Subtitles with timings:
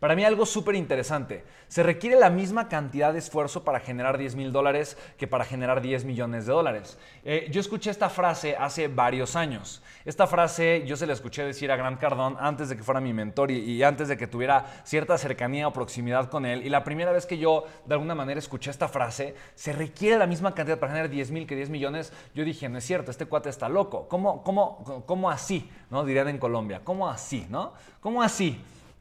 [0.00, 1.44] Para mí algo súper interesante.
[1.68, 5.82] Se requiere la misma cantidad de esfuerzo para generar 10 mil dólares que para generar
[5.82, 6.98] 10 millones de dólares.
[7.22, 9.82] Eh, yo escuché esta frase hace varios años.
[10.06, 13.12] Esta frase yo se la escuché decir a Grant Cardone antes de que fuera mi
[13.12, 16.64] mentor y, antes de que tuviera cierta cercanía o proximidad con él.
[16.64, 20.26] Y la primera vez que yo de alguna manera escuché esta frase, se requiere la
[20.26, 23.26] misma cantidad para generar 10 mil que 10 millones, yo dije, no es cierto, este
[23.26, 24.08] cuate está loco.
[24.08, 25.70] ¿Cómo, cómo, cómo así?
[25.90, 26.06] ¿No?
[26.06, 26.80] Dirían en Colombia.
[26.82, 27.46] ¿Cómo así?
[27.50, 27.74] ¿No?
[28.00, 28.58] ¿Cómo así?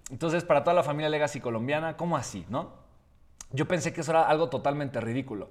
[0.10, 2.46] Entonces, para toda la familia Legacy colombiana, ¿cómo así?
[2.50, 2.73] ¿No?
[3.52, 5.50] Yo pensé que eso era algo totalmente ridículo.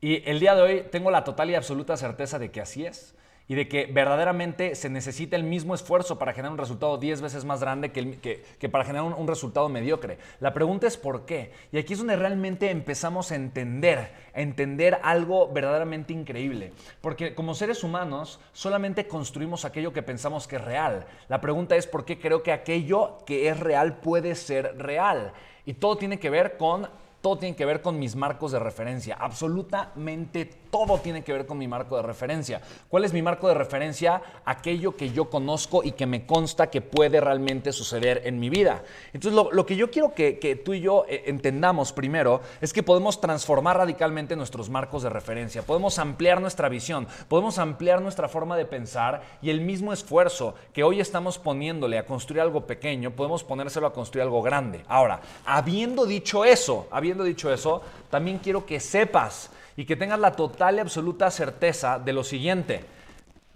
[0.00, 3.16] Y el día de hoy tengo la total y absoluta certeza de que así es
[3.52, 7.44] y de que verdaderamente se necesita el mismo esfuerzo para generar un resultado 10 veces
[7.44, 10.16] más grande que, que, para generar un, un, resultado mediocre.
[10.40, 11.52] La pregunta es por qué.
[11.70, 16.72] Y aquí es donde realmente empezamos a entender, a entender algo verdaderamente increíble.
[17.02, 21.04] Porque como seres humanos solamente construimos aquello que pensamos que es real.
[21.28, 25.34] La pregunta es por qué creo que aquello que es real puede ser real.
[25.66, 26.88] Y todo tiene que ver con
[27.20, 29.16] todo tiene que ver con mis marcos de referencia.
[29.20, 32.62] Absolutamente todo tiene que ver con mi marco de referencia.
[32.88, 34.22] ¿Cuál es mi marco de referencia?
[34.46, 38.82] Aquello que yo conozco y que me consta que puede realmente suceder en mi vida.
[39.12, 43.20] Entonces, lo, que yo quiero que, tú y yo eh, entendamos primero es que podemos
[43.20, 45.60] transformar radicalmente nuestros marcos de referencia.
[45.60, 50.84] Podemos ampliar nuestra visión, podemos ampliar nuestra forma de pensar y el mismo esfuerzo que
[50.84, 54.82] hoy estamos poniéndole a construir algo pequeño, podemos ponérselo a construir algo grande.
[54.88, 60.32] Ahora, habiendo dicho eso, habiendo dicho eso, también quiero que sepas y que tengas la
[60.32, 62.84] total y absoluta certeza de lo siguiente.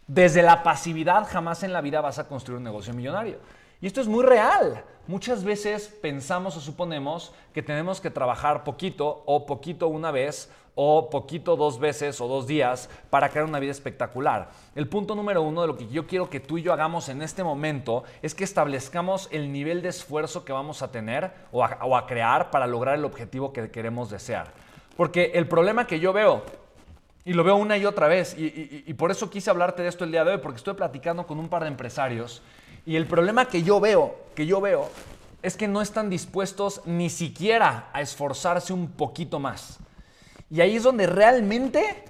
[0.06, 3.39] Desde la pasividad jamás en la vida vas a construir un negocio millonario.
[3.81, 4.84] Y esto es muy real.
[5.06, 11.09] Muchas veces pensamos o suponemos que tenemos que trabajar poquito o poquito una vez o
[11.09, 14.50] poquito dos veces o dos días para crear una vida espectacular.
[14.75, 17.22] El punto número uno de lo que yo quiero que tú y yo hagamos en
[17.22, 22.06] este momento es que establezcamos el nivel de esfuerzo que vamos a tener o a,
[22.06, 24.53] crear para lograr el objetivo que queremos desear.
[24.97, 26.42] Porque el problema que yo veo
[27.27, 28.36] y lo veo una y otra vez.
[28.39, 31.41] Y, por eso quise hablarte de esto el día de hoy, porque estoy platicando con
[31.41, 32.41] un par de empresarios.
[32.87, 34.88] Y el problema que yo veo, que yo veo,
[35.43, 39.78] es que no están dispuestos ni siquiera a esforzarse un poquito más.
[40.50, 42.04] Y ahí es donde realmente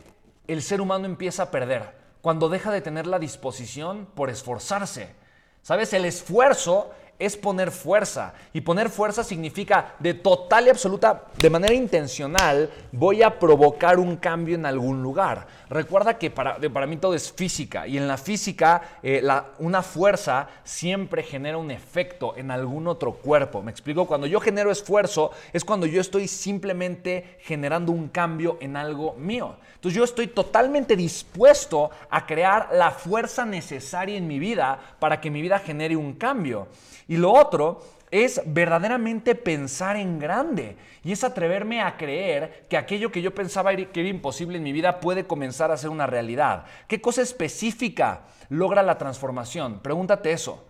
[0.46, 5.14] el ser humano empieza a perder, cuando deja de tener la disposición por esforzarse.
[5.62, 5.94] ¿Sabes?
[5.94, 8.34] El esfuerzo es poner fuerza.
[8.52, 14.16] Y poner fuerza significa de total y absoluta, de manera intencional, voy a provocar un
[14.16, 15.46] cambio en algún lugar.
[15.68, 19.26] Recuerda que para, mí todo es física y en la física eh,
[19.58, 23.62] una fuerza siempre genera un efecto en algún otro cuerpo.
[23.62, 28.76] Me explico, cuando yo genero esfuerzo es cuando yo estoy simplemente generando un cambio en
[28.76, 29.56] algo mío.
[29.74, 35.30] Entonces yo estoy totalmente dispuesto a crear la fuerza necesaria en mi vida para que
[35.30, 36.68] mi vida genere un cambio.
[37.08, 43.10] Y lo otro es verdaderamente pensar en grande y es atreverme a creer que aquello
[43.10, 46.64] que yo pensaba que era imposible en mi vida puede comenzar a ser una realidad.
[46.88, 49.80] ¿Qué cosa específica logra la transformación?
[49.80, 50.66] Pregúntate eso.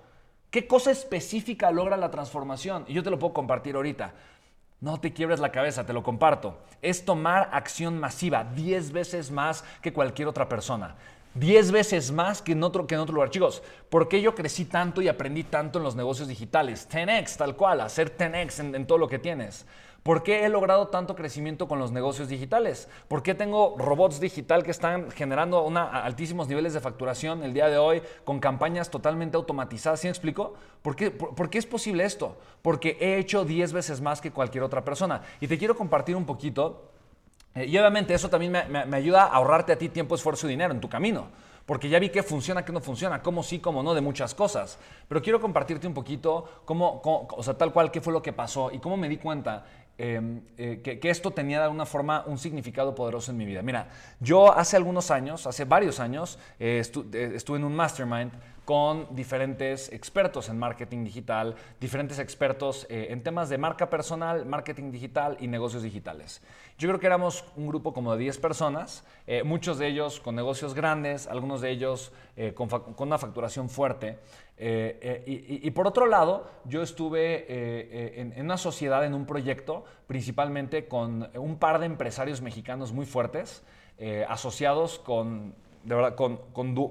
[0.51, 2.85] ¿Qué cosa específica logra la transformación?
[2.89, 4.15] Y yo te lo puedo compartir ahorita.
[4.81, 6.59] No te quiebres la cabeza, te lo comparto.
[6.83, 10.97] Es tomar acción masiva, 10 veces más que cualquier otra persona.
[11.39, 13.31] 10 veces más que en, otro, que en otro lugar.
[13.31, 16.89] Chicos, ¿por qué yo crecí tanto y aprendí tanto en los negocios digitales?
[16.91, 19.67] 10x, tal cual, hacer 10x en, todo lo que tienes.
[20.03, 22.89] ¿Por qué he logrado tanto crecimiento con los negocios digitales?
[23.09, 27.69] ¿Por qué tengo robots digital que están generando una, altísimos niveles de facturación el día
[27.69, 30.01] de hoy con campañas totalmente automatizadas?
[30.01, 30.55] ¿Sí me explico?
[30.81, 32.37] ¿Por qué, por, qué es posible esto?
[32.63, 35.23] Porque he hecho 10 veces más que cualquier otra persona.
[35.41, 36.85] Y te quiero compartir un poquito
[37.57, 40.73] eh, y obviamente eso también me, ayuda a ahorrarte a ti tiempo, esfuerzo y dinero
[40.73, 41.29] en tu camino.
[41.65, 44.79] Porque ya vi qué funciona, qué no funciona, cómo sí, cómo no, de muchas cosas.
[45.09, 48.71] Pero quiero compartirte un poquito cómo, o sea, tal cual, qué fue lo que pasó
[48.71, 49.65] y cómo me di cuenta
[49.99, 53.63] em, eh, que, esto tenía de alguna forma un significado poderoso en mi vida.
[53.63, 53.89] Mira,
[54.21, 58.31] yo hace algunos años, hace varios años, eh, estuve en un mastermind
[58.67, 64.91] con diferentes expertos en marketing digital, diferentes expertos eh, en temas de marca personal, marketing
[64.91, 66.43] digital y negocios digitales.
[66.77, 70.35] Yo creo que éramos un grupo como de 10 personas, eh, muchos de ellos con
[70.35, 72.69] negocios grandes, algunos de ellos eh, con,
[72.99, 74.19] una facturación fuerte.
[74.59, 77.45] Y, por otro lado, yo estuve
[78.19, 83.63] en, una sociedad, en un proyecto, principalmente con un par de empresarios mexicanos muy fuertes,
[84.29, 85.55] asociados con,
[86.17, 86.39] con,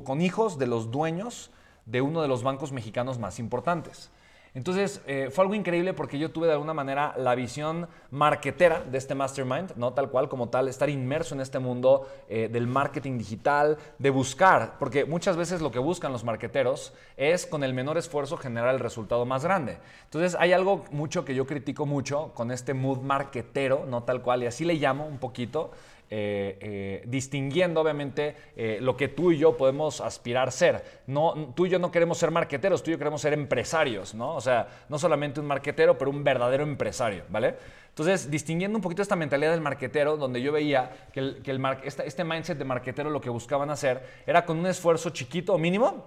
[0.04, 1.50] con hijos de los dueños
[1.86, 4.12] de uno de los bancos mexicanos más importantes.
[4.56, 8.98] Entonces, eh, fue algo increíble porque yo tuve de alguna manera la visión marketera de
[8.98, 13.18] este mastermind, no tal cual como tal, estar inmerso en este mundo eh, del marketing
[13.18, 17.98] digital, de buscar, porque muchas veces lo que buscan los marketeros es con el menor
[17.98, 19.78] esfuerzo generar el resultado más grande.
[20.06, 24.44] Entonces, hay algo mucho que yo critico mucho con este mood marketero, no tal cual,
[24.44, 25.72] y así le llamo un poquito,
[26.10, 31.02] eh, eh, distinguiendo obviamente eh, lo que tú y yo podemos aspirar ser.
[31.08, 34.36] No, tú y yo no queremos ser marqueteros, tú y yo queremos ser empresarios, ¿no?
[34.36, 37.56] O sea, no solamente un marquetero, pero un verdadero empresario, ¿vale?
[37.90, 41.66] Entonces, distinguiendo un poquito esta mentalidad del marquetero, donde yo veía que, el, que el
[41.84, 45.58] este, este mindset de marquetero lo que buscaban hacer era con un esfuerzo chiquito o
[45.58, 46.06] mínimo,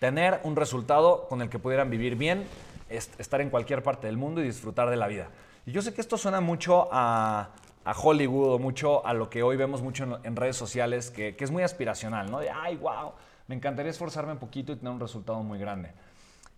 [0.00, 2.46] tener un resultado con el que pudieran vivir bien,
[2.88, 5.28] estar en cualquier parte del mundo y disfrutar de la vida.
[5.66, 7.50] Y yo sé que esto suena mucho a
[7.84, 11.50] a Hollywood o mucho a lo que hoy vemos mucho en, redes sociales, que, es
[11.50, 12.40] muy aspiracional, ¿no?
[12.40, 13.12] De, ay, wow,
[13.46, 15.92] me encantaría esforzarme un poquito y tener un resultado muy grande.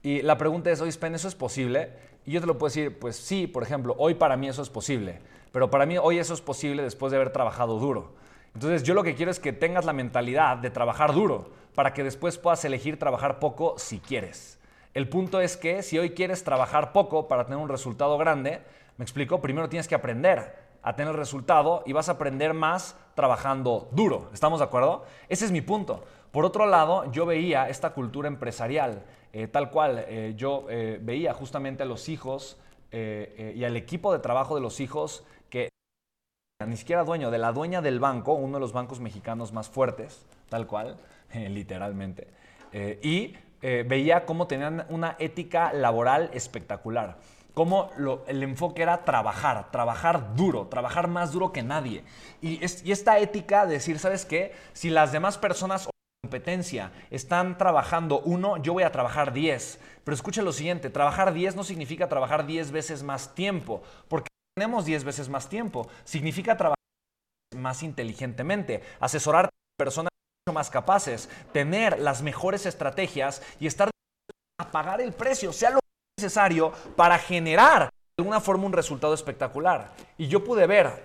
[0.03, 1.91] Y la pregunta es, oye, Spen, ¿eso es posible?
[2.27, 4.71] Y yo te lo puedo decir, pues sí, por ejemplo, hoy para mí eso es
[4.71, 5.21] posible,
[5.53, 8.15] pero para mí hoy eso es posible después de haber trabajado duro.
[8.55, 12.03] Entonces yo lo que quiero es que tengas la mentalidad de trabajar duro para que
[12.03, 14.59] después puedas elegir trabajar poco si quieres.
[14.93, 18.61] El punto es que si hoy quieres trabajar poco para tener un resultado grande,
[18.97, 22.97] me explico, primero tienes que aprender a tener el resultado y vas a aprender más
[23.15, 24.31] trabajando duro.
[24.33, 25.05] ¿Estamos de acuerdo?
[25.29, 26.03] Ese es mi punto.
[26.31, 31.35] Por otro lado, yo veía esta cultura empresarial, eh, tal cual, eh, yo eh, veía
[31.35, 32.59] justamente a los hijos
[32.93, 35.69] y al equipo de trabajo de los hijos que
[36.67, 40.27] ni siquiera dueño, de la dueña del banco, uno de los bancos mexicanos más fuertes,
[40.49, 40.97] tal cual,
[41.33, 42.27] literalmente.
[42.73, 47.19] y veía cómo tenían una ética laboral espectacular
[47.55, 47.91] cómo
[48.27, 52.05] el enfoque era trabajar, trabajar duro, trabajar más duro que nadie.
[52.41, 54.55] Y, esta ética de decir, ¿sabes qué?
[54.73, 55.91] Si las demás personas o
[56.23, 59.81] competencia están trabajando uno, yo voy a trabajar 10.
[60.05, 64.85] Pero escucha lo siguiente, trabajar 10 no significa trabajar 10 veces más tiempo, porque tenemos
[64.85, 65.89] 10 veces más tiempo.
[66.05, 66.77] Significa trabajar
[67.57, 70.11] más inteligentemente, asesorar personas
[70.47, 73.91] mucho más capaces, tener las mejores estrategias y estar
[74.59, 75.80] a pagar el precio, sea lo
[76.21, 79.93] necesario para generar de alguna forma un resultado espectacular.
[80.19, 81.03] Y yo pude ver,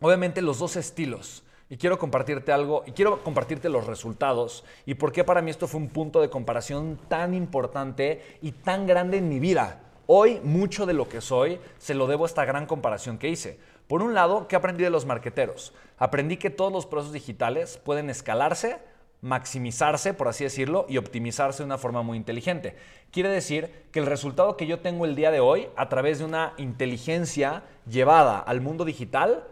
[0.00, 1.42] obviamente, los dos estilos.
[1.68, 5.68] Y quiero compartirte algo, y quiero compartirte los resultados y por qué para mí esto
[5.68, 9.80] fue un punto de comparación tan importante y tan grande en mi vida.
[10.06, 13.58] Hoy mucho de lo que soy se lo debo a esta gran comparación que hice.
[13.86, 15.74] Por un lado, ¿qué aprendí de los marqueteros?
[15.98, 18.78] Aprendí que todos los procesos digitales pueden escalarse
[19.20, 22.76] maximizarse, por así decirlo, y optimizarse de una forma muy inteligente.
[23.10, 26.24] Quiere decir que el resultado que yo tengo el día de hoy, a través de
[26.24, 29.44] una inteligencia llevada al mundo digital,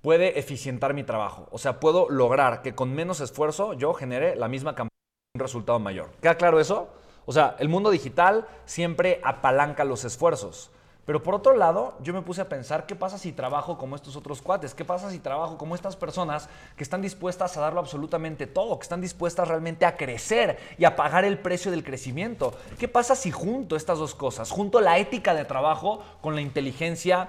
[0.00, 1.48] puede eficientar mi trabajo.
[1.50, 4.90] O sea, puedo lograr que con menos esfuerzo yo genere la misma campaña
[5.34, 6.10] un resultado mayor.
[6.22, 6.88] ¿Queda claro eso?
[7.26, 10.70] O sea, el mundo digital siempre apalanca los esfuerzos.
[11.06, 14.16] Pero por otro lado, yo me puse a pensar, ¿qué pasa si trabajo como estos
[14.16, 14.74] otros cuates?
[14.74, 18.84] ¿Qué pasa si trabajo como estas personas que están dispuestas a darlo absolutamente todo, que
[18.84, 22.54] están dispuestas realmente a crecer y a pagar el precio del crecimiento?
[22.78, 27.28] ¿Qué pasa si junto estas dos cosas, junto la ética de trabajo con la inteligencia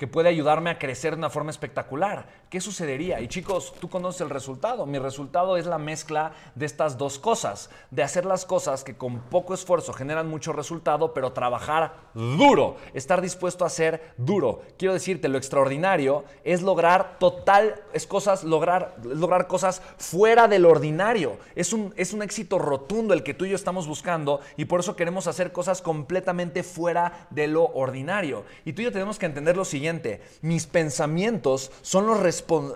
[0.00, 2.24] que puede ayudarme a crecer de una forma espectacular.
[2.50, 3.20] ¿Qué sucedería?
[3.20, 4.84] Y chicos, tú conoces el resultado.
[4.84, 9.20] Mi resultado es la mezcla de estas dos cosas, de hacer las cosas que con
[9.20, 14.62] poco esfuerzo generan mucho resultado, pero trabajar duro, estar dispuesto a hacer duro.
[14.76, 21.38] Quiero decirte, lo extraordinario es lograr total, es cosas, lograr, lograr cosas fuera del ordinario.
[21.54, 24.80] Es un, es un éxito rotundo el que tú y yo estamos buscando y por
[24.80, 28.44] eso queremos hacer cosas completamente fuera de lo ordinario.
[28.64, 32.18] Y tú y yo tenemos que entender lo siguiente mis pensamientos son los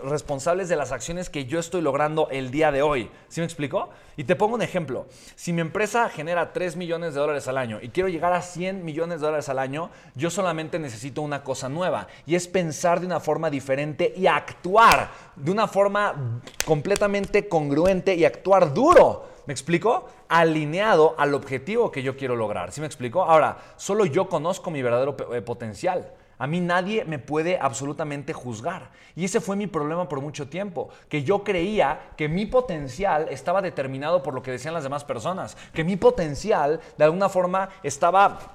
[0.04, 3.11] responsables de las acciones que yo estoy logrando el día de hoy.
[3.28, 3.88] ¿Sí me explico?
[4.16, 5.06] Y te pongo un ejemplo.
[5.35, 8.85] Si mi empresa genera 3 millones de dólares al año y quiero llegar a 100
[8.85, 13.06] millones de dólares al año, yo solamente necesito una cosa nueva y es pensar de
[13.06, 19.35] una forma diferente y actuar de una forma completamente congruente y actuar duro.
[19.47, 20.09] ¿Me explico?
[20.28, 22.73] Alineado al objetivo que yo quiero lograr.
[22.73, 23.23] ¿Sí me explico?
[23.23, 26.11] Ahora, solo yo conozco mi verdadero eh, potencial.
[26.44, 28.90] A mí nadie me puede absolutamente juzgar.
[29.16, 33.62] Y ese fue mi problema por mucho tiempo, que yo creía que mi potencial estaba
[33.62, 38.52] determinado por lo que decían las demás personas, que mi potencial de alguna forma estaba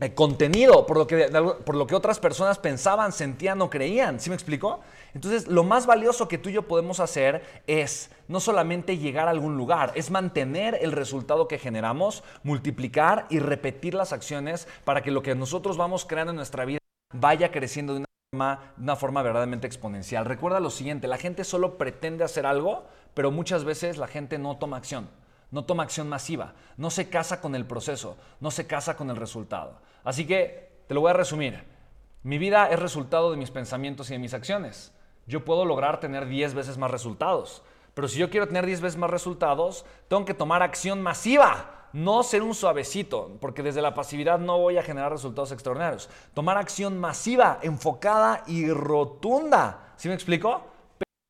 [0.00, 1.26] eh, contenido por lo, que,
[1.64, 4.20] por lo que otras personas pensaban, sentían o creían.
[4.20, 4.78] ¿Sí me explico?
[5.12, 9.32] Entonces, lo más valioso que tú y yo podemos hacer es no solamente llegar a
[9.32, 15.10] algún lugar, es mantener el resultado que generamos, multiplicar y repetir las acciones para que
[15.10, 16.78] lo que nosotros vamos creando en nuestra vida
[17.12, 20.24] vaya creciendo de una forma, verdaderamente exponencial.
[20.24, 24.56] Recuerda lo siguiente, la gente solo pretende hacer algo, pero muchas veces la gente no
[24.56, 25.08] toma acción.
[25.52, 29.16] no toma acción masiva, no se casa con el proceso, no se casa con el
[29.16, 29.78] resultado.
[30.02, 31.62] Así que te lo voy a resumir.
[32.24, 34.92] Mi vida es resultado de mis pensamientos y de mis acciones.
[35.26, 37.62] Yo puedo lograr tener 10 veces más resultados,
[37.94, 42.22] pero si yo quiero tener 10 veces más resultados, tengo que tomar acción masiva no
[42.22, 46.08] ser un suavecito, porque desde la pasividad no voy a generar resultados extraordinarios.
[46.34, 49.92] Tomar acción masiva, enfocada y rotunda.
[49.96, 50.62] ¿Sí me explico?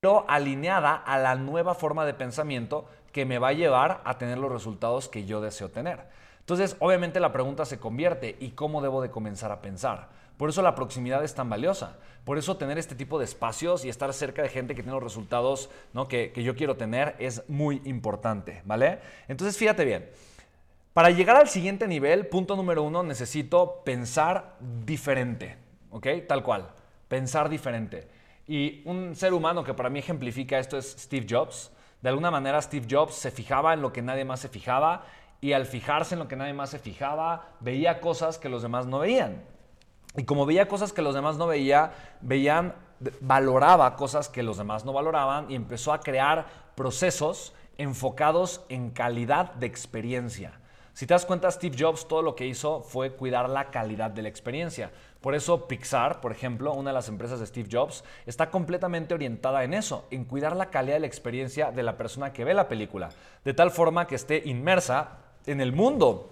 [0.01, 4.39] Pero alineada a la nueva forma de pensamiento que me va a llevar a tener
[4.39, 6.07] los resultados que yo deseo tener.
[6.41, 10.11] Entonces, obviamente la pregunta se convierte, ¿y cómo debo de comenzar a pensar?
[10.37, 11.97] Por eso la proximidad es tan valiosa.
[12.25, 15.03] Por eso tener este tipo de espacios y estar cerca de gente que tiene los
[15.03, 16.09] resultados ¿no?
[16.09, 18.99] que, que yo quiero tener es muy importante, ¿vale?
[19.29, 20.11] Entonces, fíjate bien.
[20.97, 25.59] Para llegar al siguiente nivel, punto número uno, necesito pensar diferente,
[25.91, 26.07] ¿ok?
[26.26, 26.71] Tal cual,
[27.07, 28.09] pensar diferente.
[28.47, 31.71] Y un ser humano que para mí ejemplifica esto es Steve Jobs.
[32.00, 35.05] De alguna manera Steve Jobs se fijaba en lo que nadie más se fijaba
[35.43, 38.87] y al fijarse en lo que nadie más se fijaba, veía cosas que los demás
[38.87, 39.45] no veían.
[40.17, 42.75] Y como veía cosas que los demás no veía, veían,
[43.21, 49.53] valoraba cosas que los demás no valoraban y empezó a crear procesos enfocados en calidad
[49.57, 50.59] de experiencia.
[50.97, 54.23] Si te das cuenta, Steve Jobs todo lo que hizo fue cuidar la calidad de
[54.23, 54.91] la experiencia.
[55.21, 59.62] Por eso Pixar, por ejemplo, una de las empresas de Steve Jobs, está completamente orientada
[59.62, 62.67] en eso, en cuidar la calidad de la experiencia de la persona que ve la
[62.67, 63.11] película,
[63.45, 66.31] de tal forma que esté inmersa en el mundo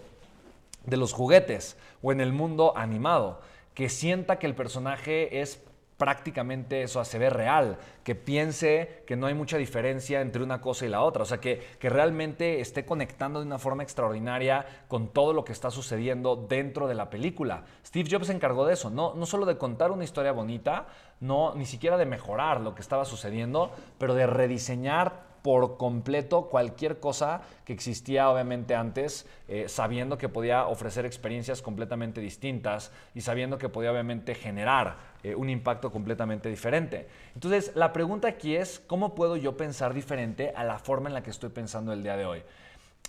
[0.87, 3.43] de los juguetes o en el mundo animado,
[3.75, 5.63] que sienta que el personaje es
[5.97, 10.87] prácticamente eso se ve real, que piense que no hay mucha diferencia entre una cosa
[10.87, 15.09] y la otra, o sea, que, que realmente esté conectando de una forma extraordinaria con
[15.09, 17.65] todo lo que está sucediendo dentro de la película.
[17.87, 20.87] Steve Jobs se encargó de eso, no, no solo de contar una historia bonita,
[21.21, 27.01] no, ni siquiera de mejorar lo que estaba sucediendo, pero de rediseñar por completo cualquier
[27.01, 33.59] cosa que existía obviamente antes, eh, sabiendo que podía ofrecer experiencias completamente distintas y sabiendo
[33.59, 37.09] que podía obviamente generar eh, un impacto completamente diferente.
[37.35, 41.23] Entonces, la pregunta aquí es, ¿cómo puedo yo pensar diferente a la forma en la
[41.23, 42.43] que estoy pensando el día de hoy?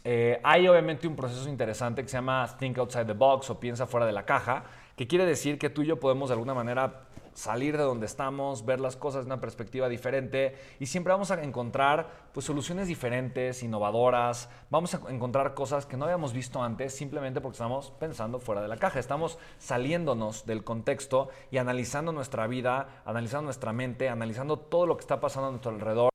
[0.06, 3.86] Eh, hay obviamente un proceso interesante que se llama Think Outside the Box o piensa
[3.86, 4.64] fuera de la caja,
[4.96, 7.02] que quiere decir que tú y yo podemos de alguna manera
[7.36, 11.44] salir de donde estamos, ver las cosas de una perspectiva diferente y siempre vamos a
[11.44, 17.42] encontrar pues, soluciones diferentes, innovadoras, vamos a encontrar cosas que no habíamos visto antes simplemente
[17.42, 23.02] porque estamos pensando fuera de la caja, estamos saliéndonos del contexto y analizando nuestra vida,
[23.06, 26.10] analizando nuestra mente, analizando todo lo que está pasando a nuestro alrededor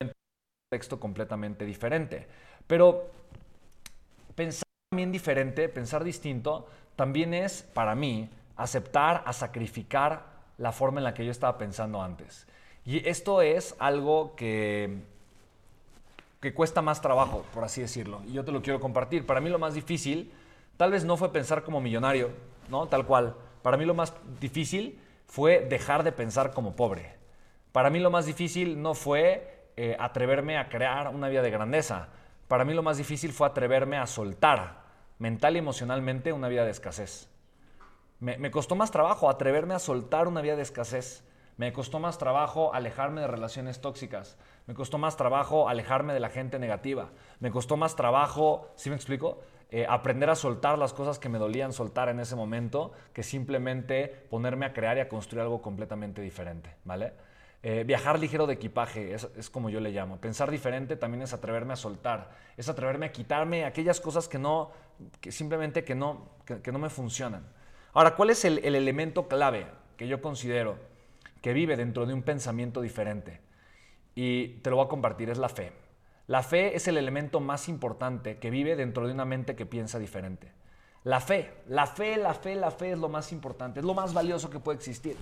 [0.00, 0.12] en un
[0.70, 2.28] contexto completamente diferente.
[2.66, 3.10] Pero
[4.34, 11.04] pensar también diferente, pensar distinto, también es para mí aceptar a sacrificar la forma en
[11.04, 12.46] la que yo estaba pensando antes.
[12.84, 15.02] Y esto es algo que,
[16.40, 18.20] que cuesta más trabajo, por así decirlo.
[18.26, 19.24] Y yo te lo quiero compartir.
[19.26, 20.32] Para mí lo más difícil,
[20.76, 22.30] tal vez no fue pensar como millonario,
[22.68, 22.86] ¿no?
[22.88, 23.34] Tal cual.
[23.62, 27.14] Para mí lo más difícil fue dejar de pensar como pobre.
[27.72, 32.08] Para mí lo más difícil no fue eh, atreverme a crear una vida de grandeza.
[32.48, 34.82] Para mí lo más difícil fue atreverme a soltar
[35.18, 37.28] mental y emocionalmente una vida de escasez.
[38.20, 41.22] Me, costó más trabajo atreverme a soltar una vida de escasez.
[41.56, 44.36] Me costó más trabajo alejarme de relaciones tóxicas.
[44.66, 47.10] Me costó más trabajo alejarme de la gente negativa.
[47.38, 49.40] Me costó más trabajo, ¿sí me explico?
[49.70, 54.08] Eh, aprender a soltar las cosas que me dolían soltar en ese momento que simplemente
[54.30, 57.12] ponerme a crear y a construir algo completamente diferente, ¿vale?
[57.62, 60.20] Eh, viajar ligero de equipaje es, como yo le llamo.
[60.20, 64.70] Pensar diferente también es atreverme a soltar, es atreverme a quitarme aquellas cosas que no,
[65.20, 67.57] que simplemente que no, que no me funcionan.
[67.92, 69.66] Ahora, ¿cuál es el, elemento clave
[69.96, 70.76] que yo considero
[71.40, 73.40] que vive dentro de un pensamiento diferente?
[74.14, 75.72] Y te lo voy a compartir, es la fe.
[76.26, 79.98] La fe es el elemento más importante que vive dentro de una mente que piensa
[79.98, 80.52] diferente.
[81.04, 84.12] La fe, la fe, la fe, la fe es lo más importante, es lo más
[84.12, 85.16] valioso que puede existir.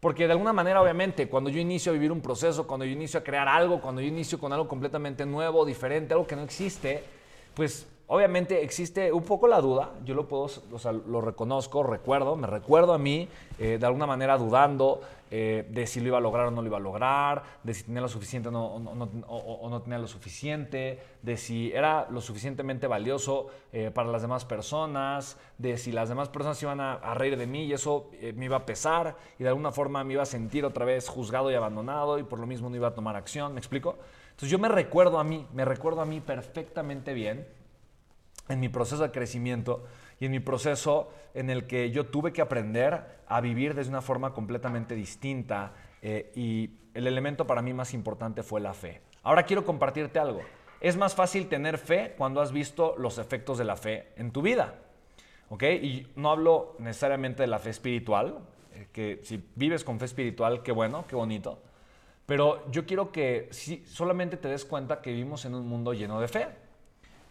[0.00, 3.20] Porque de alguna manera, obviamente, cuando yo inicio a vivir un proceso, cuando yo inicio
[3.20, 7.04] a crear algo, cuando yo inicio con algo completamente nuevo, diferente, algo que no existe,
[7.54, 10.46] pues Obviamente existe un poco la duda, yo lo puedo,
[11.06, 16.00] lo reconozco, recuerdo, me recuerdo a mí eh, de alguna manera dudando eh, de si
[16.00, 18.48] lo iba a lograr o no lo iba a lograr, de si tenía lo suficiente
[18.48, 24.08] o no, o, no tenía lo suficiente, de si era lo suficientemente valioso eh, para
[24.08, 27.74] las demás personas, de si las demás personas iban a, a reír de mí y
[27.74, 31.10] eso me iba a pesar y de alguna forma me iba a sentir otra vez
[31.10, 33.96] juzgado y abandonado y por lo mismo no iba a tomar acción, ¿me explico?
[34.30, 37.57] Entonces yo me recuerdo a mí, me recuerdo a mí perfectamente bien
[38.48, 39.84] en mi proceso de crecimiento
[40.20, 44.02] y en mi proceso en el que yo tuve que aprender a vivir de una
[44.02, 49.00] forma completamente distinta eh, y el elemento para mí más importante fue la fe.
[49.22, 50.40] Ahora quiero compartirte algo.
[50.80, 54.42] es más fácil tener fe cuando has visto los efectos de la fe en tu
[54.42, 54.74] vida.
[55.50, 55.62] ¿Ok?
[55.64, 58.38] Y no hablo necesariamente de la fe espiritual,
[58.74, 61.60] eh, que si vives con fe espiritual, qué bueno, qué bonito.
[62.26, 66.20] Pero yo quiero que si solamente te des cuenta que vivimos en un mundo lleno
[66.20, 66.48] de fe,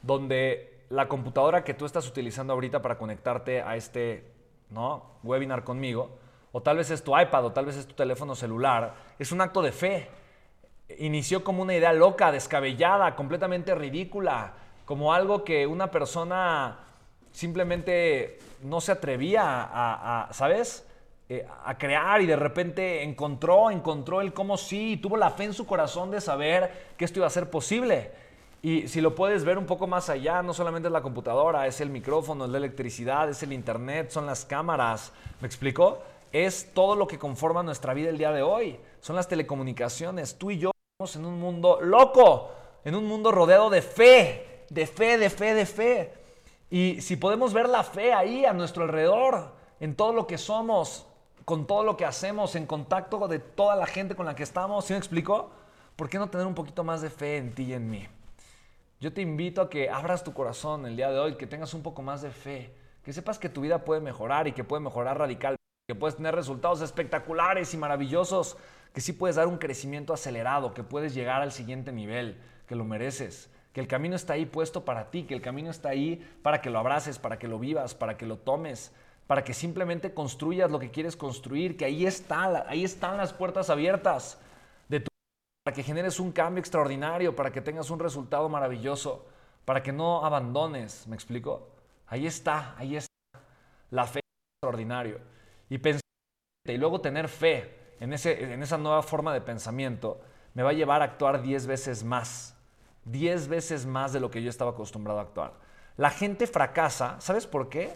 [0.01, 4.31] donde la computadora que tú estás utilizando ahorita para conectarte a este
[4.69, 5.03] ¿no?
[5.23, 6.17] webinar conmigo,
[6.51, 9.41] o tal vez es tu iPad, o tal vez es tu teléfono celular, es un
[9.41, 10.09] acto de fe.
[10.99, 14.53] Inició como una idea loca, descabellada, completamente ridícula,
[14.85, 16.79] como algo que una persona
[17.31, 20.87] simplemente no se atrevía a, ¿sabes?
[21.29, 25.53] Eh, a crear y de repente encontró, encontró el cómo sí, tuvo la fe en
[25.53, 28.11] su corazón de saber que esto iba a ser posible.
[28.61, 31.79] Y si lo puedes ver un poco más allá, no solamente es la computadora, es
[31.79, 35.11] el micrófono, es la electricidad, es el internet, son las cámaras.
[35.41, 35.99] ¿Me explico?
[36.31, 38.79] Es todo lo que conforma nuestra vida el día de hoy.
[38.99, 40.37] Son las telecomunicaciones.
[40.37, 42.51] Tú y yo vivimos en un mundo loco,
[42.83, 46.13] en un mundo rodeado de fe, de fe, de fe, de fe.
[46.69, 51.05] Y si podemos ver la fe ahí a nuestro alrededor, en todo lo que somos,
[51.45, 54.83] con todo lo que hacemos, en contacto de toda la gente con la que estamos,
[54.83, 55.51] ¿sí me explico?
[55.95, 58.07] ¿Por qué no tener un poquito más de fe en ti y en mí?
[58.99, 61.83] Yo te invito a que abras tu corazón el día de hoy, que tengas un
[61.83, 62.73] poco más de fe,
[63.03, 66.33] que sepas que tu vida puede mejorar y que puede mejorar radicalmente, que puedes tener
[66.33, 68.57] resultados espectaculares y maravillosos,
[68.95, 72.85] que sí puedes dar un crecimiento acelerado, que puedes llegar al siguiente nivel, que lo
[72.85, 76.59] mereces, que el camino está ahí puesto para ti, que el camino está ahí para
[76.59, 78.91] que lo abraces, para que lo vivas, para que lo tomes,
[79.27, 83.69] para que simplemente construyas lo que quieres construir, que ahí, está, ahí están las puertas
[83.69, 84.39] abiertas
[85.67, 89.25] para que generes un cambio extraordinario, para que tengas un resultado maravilloso,
[89.65, 91.67] para que no abandones, ¿me explico?
[92.07, 93.11] Ahí está, ahí está.
[93.89, 94.21] La fe
[94.55, 95.19] extraordinario.
[95.69, 95.99] Y pensar
[96.63, 100.21] y luego tener fe en, ese, en esa nueva forma de pensamiento
[100.53, 102.55] me va a llevar a actuar 10 veces más.
[103.03, 105.51] 10 veces más de lo que yo estaba acostumbrado a actuar.
[105.97, 107.93] La gente fracasa, ¿sabes por qué?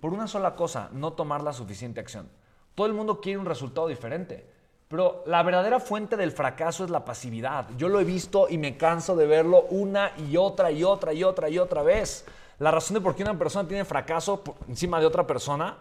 [0.00, 2.28] Por una sola cosa, no tomar la suficiente acción.
[2.74, 4.52] Todo el mundo quiere un resultado diferente.
[4.88, 7.68] Pero la verdadera fuente del fracaso es la pasividad.
[7.76, 11.24] Yo lo he visto y me canso de verlo una y otra y otra y
[11.24, 12.24] otra y otra vez.
[12.58, 15.76] La razón de por qué una persona tiene fracaso encima de otra persona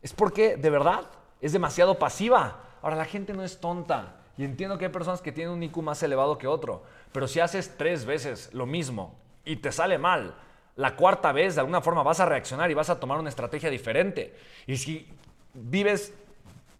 [0.00, 1.02] es porque de verdad
[1.40, 2.60] es demasiado pasiva.
[2.82, 4.16] Ahora, la gente no es tonta.
[4.36, 6.82] Y entiendo que hay personas que tienen un IQ más elevado que otro.
[7.12, 10.34] Pero si haces tres veces lo mismo y te sale mal,
[10.76, 13.68] la cuarta vez de alguna forma vas a reaccionar y vas a tomar una estrategia
[13.70, 14.34] diferente.
[14.66, 15.08] Y si
[15.54, 16.14] vives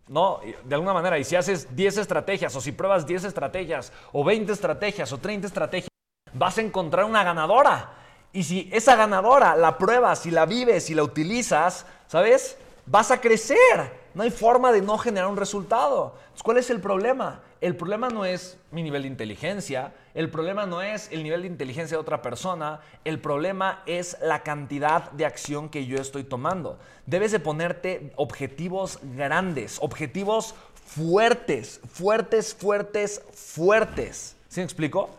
[0.08, 0.40] ¿no?
[0.64, 4.52] De alguna manera, y si haces 10 estrategias, o si pruebas 10 estrategias, o 20
[4.52, 5.88] estrategias, o 30 estrategias,
[6.32, 7.94] vas a encontrar una ganadora.
[8.32, 12.56] Y si esa ganadora la pruebas y la vives y la utilizas, ¿sabes?
[12.86, 14.01] Vas a crecer.
[14.14, 16.14] No hay forma de no generar un resultado.
[16.42, 17.42] ¿Cuál es el problema?
[17.61, 21.46] El problema no es mi nivel de inteligencia, el problema no es el nivel de
[21.46, 26.79] inteligencia de otra persona, el problema es la cantidad de acción que yo estoy tomando.
[27.07, 34.37] Debes de ponerte objetivos grandes, objetivos fuertes, fuertes, fuertes, fuertes.
[34.48, 35.11] ¿Sí me explico?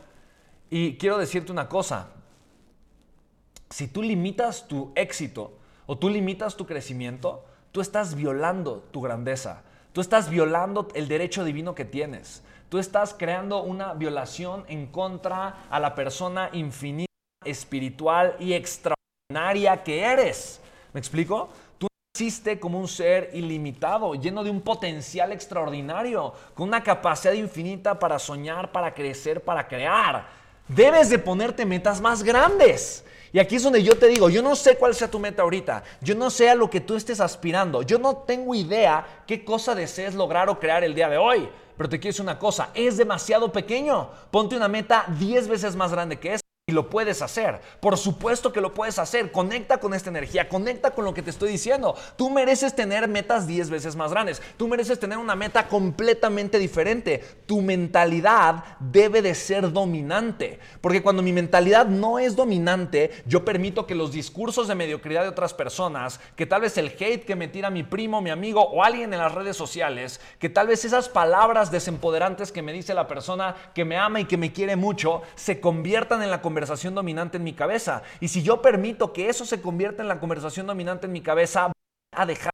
[0.70, 2.10] Y quiero decirte una cosa,
[3.70, 5.54] si tú limitas tu éxito
[5.86, 9.64] o tú limitas tu crecimiento, tú estás violando tu grandeza.
[9.92, 12.44] Tú estás violando el derecho divino que tienes.
[12.70, 17.12] Tú estás creando una violación en contra a la persona infinita,
[17.44, 20.62] espiritual y extraordinaria que eres.
[20.94, 21.50] ¿Me explico?
[21.80, 27.98] Tú naciste como un ser ilimitado, lleno de un potencial extraordinario, con una capacidad infinita
[27.98, 30.28] para soñar, para crecer, para crear.
[30.68, 33.04] Debes de ponerte metas más grandes.
[33.34, 35.84] Y aquí es donde yo te digo, yo no sé cuál sea tu meta ahorita,
[36.02, 39.74] yo no sé a lo que tú estés aspirando, yo no tengo idea qué cosa
[39.74, 41.50] desees lograr o crear el día de hoy.
[41.76, 44.12] Pero te quiero decir una cosa, es demasiado pequeño.
[44.30, 46.43] Ponte una meta 10 veces más grande que esa.
[46.65, 47.60] Y lo puedes hacer.
[47.82, 49.34] Por supuesto que lo puedes hacer.
[49.34, 50.47] Conecta con esta energía.
[50.47, 51.93] Conecta con lo que te estoy diciendo.
[52.15, 54.41] Tú mereces tener metas 10 veces más grandes.
[54.56, 57.21] Tú mereces tener una meta completamente diferente.
[57.45, 60.58] Tu mentalidad debe de ser dominante.
[60.80, 65.30] Porque cuando mi mentalidad no es dominante, yo permito que los discursos de mediocridad de
[65.30, 68.86] otras personas, que tal vez el hate que me tira mi primo, mi amigo o
[68.86, 73.10] alguien en las redes sociales, que tal vez esas palabras desempoderantes que me dice la
[73.10, 77.38] persona que me ama y que me quiere mucho, se conviertan en la conversación dominante
[77.38, 78.04] en mi cabeza.
[78.20, 81.72] Y si yo permito que eso se convierta en la conversación dominante en mi cabeza,
[82.16, 82.54] a dejar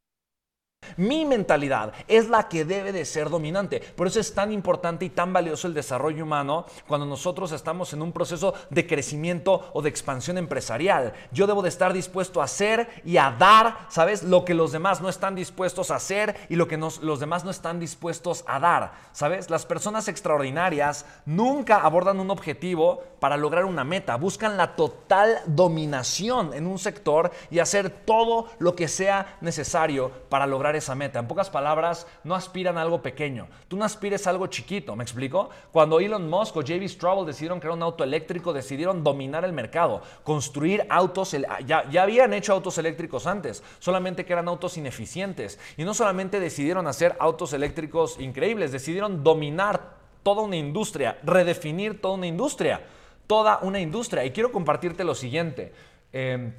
[0.96, 3.80] Mi mentalidad es la que debe de ser dominante.
[3.80, 8.02] Por eso es tan importante y tan valioso el desarrollo humano cuando nosotros estamos en
[8.02, 11.12] un proceso de crecimiento o de expansión empresarial.
[11.32, 14.22] Yo debo de estar dispuesto a hacer y a dar, ¿sabes?
[14.22, 17.50] Lo que los demás no están dispuestos a hacer y lo que los demás no
[17.50, 19.48] están dispuestos a dar, ¿sabes?
[19.48, 26.52] Las personas extraordinarias nunca abordan un objetivo para lograr una meta, buscan la total dominación
[26.54, 31.18] en un sector y hacer todo lo que sea necesario para lograr esa meta.
[31.18, 35.04] En pocas palabras, no aspiran a algo pequeño, tú no aspires a algo chiquito, ¿me
[35.04, 35.50] explico?
[35.72, 40.02] Cuando Elon Musk o JB Straubel decidieron crear un auto eléctrico, decidieron dominar el mercado,
[40.24, 45.58] construir autos, ya, ya habían hecho autos eléctricos antes, solamente que eran autos ineficientes.
[45.76, 52.14] Y no solamente decidieron hacer autos eléctricos increíbles, decidieron dominar toda una industria, redefinir toda
[52.14, 52.82] una industria,
[53.26, 54.24] toda una industria.
[54.24, 55.72] Y quiero compartirte lo siguiente.
[56.12, 56.52] Eh,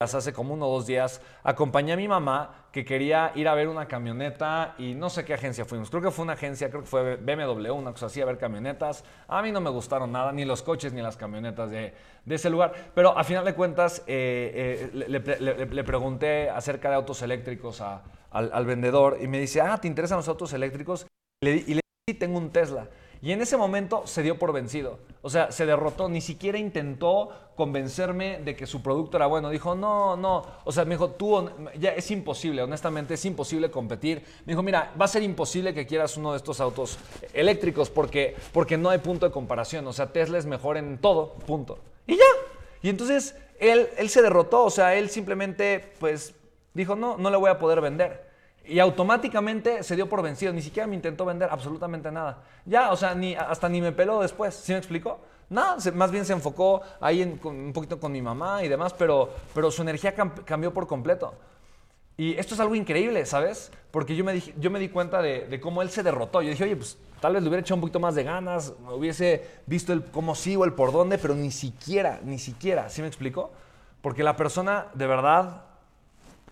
[0.00, 3.66] hace como uno o dos días, acompañé a mi mamá que quería ir a ver
[3.66, 5.90] una camioneta y no sé qué agencia fuimos.
[5.90, 9.02] Creo que fue una agencia, creo que fue BMW, una cosa así, a ver camionetas.
[9.26, 11.94] A mí no me gustaron nada, ni los coches ni las camionetas de,
[12.28, 12.92] ese lugar.
[12.94, 19.18] Pero a final de cuentas, eh, eh, le, pregunté acerca de autos eléctricos al, vendedor
[19.20, 21.08] y me dice, ah, ¿te interesan los autos eléctricos?
[21.42, 21.80] Y le, y le
[22.14, 22.86] tengo un Tesla.
[23.20, 24.98] Y en ese momento se dio por vencido.
[25.22, 26.08] O sea, se derrotó.
[26.08, 29.50] Ni siquiera intentó convencerme de que su producto era bueno.
[29.50, 30.44] Dijo, no, no.
[30.64, 34.22] O sea, me dijo, tú, ya es imposible, honestamente, es imposible competir.
[34.46, 36.98] Me dijo, mira, va a ser imposible que quieras uno de estos autos
[37.32, 39.86] eléctricos porque, porque no hay punto de comparación.
[39.88, 41.78] O sea, Tesla es mejor en todo, punto.
[42.06, 42.24] Y ya.
[42.82, 44.64] Y entonces él, él se derrotó.
[44.64, 46.34] O sea, él simplemente, pues,
[46.72, 48.27] dijo, no, no le voy a poder vender.
[48.68, 52.42] Y automáticamente se dio por vencido, ni siquiera me intentó vender absolutamente nada.
[52.66, 55.20] Ya, o sea, ni, hasta ni me peló después, ¿sí me explicó?
[55.48, 59.30] Nada, más bien se enfocó ahí en, un poquito con mi mamá y demás, pero,
[59.54, 61.34] pero su energía cambió por completo.
[62.18, 63.70] Y esto es algo increíble, ¿sabes?
[63.90, 66.42] Porque yo me, dije, yo me di cuenta de, cómo él se derrotó.
[66.42, 69.46] Yo dije, oye, pues tal vez le hubiera echado un poquito más de ganas, hubiese
[69.66, 73.52] visto el cómo sigo, el por dónde, pero ni siquiera, ni siquiera, ¿sí me explicó?
[74.02, 75.67] Porque la persona de verdad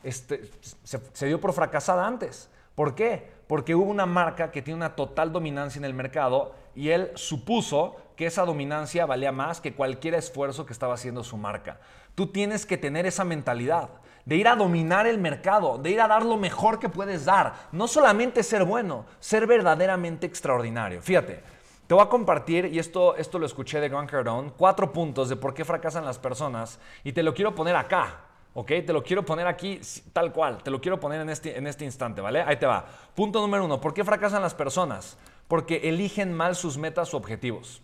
[0.02, 0.50] este,
[0.82, 2.48] se, dio por fracasada antes.
[2.74, 3.30] ¿Por qué?
[3.46, 7.96] Porque hubo una marca que tiene una total dominancia en el mercado y él supuso
[8.16, 11.80] que esa dominancia valía más que cualquier esfuerzo que estaba haciendo su marca.
[12.14, 13.88] Tú tienes que tener esa mentalidad
[14.24, 17.54] de ir a dominar el mercado, de ir a dar lo mejor que puedes dar.
[17.72, 21.00] No solamente ser bueno, ser verdaderamente extraordinario.
[21.00, 21.40] Fíjate,
[21.86, 25.36] te voy a compartir, y esto, esto lo escuché de Grant Cardone, cuatro puntos de
[25.36, 28.25] por qué fracasan las personas y te lo quiero poner acá.
[28.56, 28.68] ¿Ok?
[28.86, 29.80] Te lo quiero poner aquí
[30.14, 32.40] tal cual, te lo quiero poner en este, en este instante, ¿vale?
[32.40, 32.86] Ahí te va.
[33.14, 35.18] Punto número uno, ¿por qué fracasan las personas?
[35.46, 37.82] Porque eligen mal sus metas o objetivos.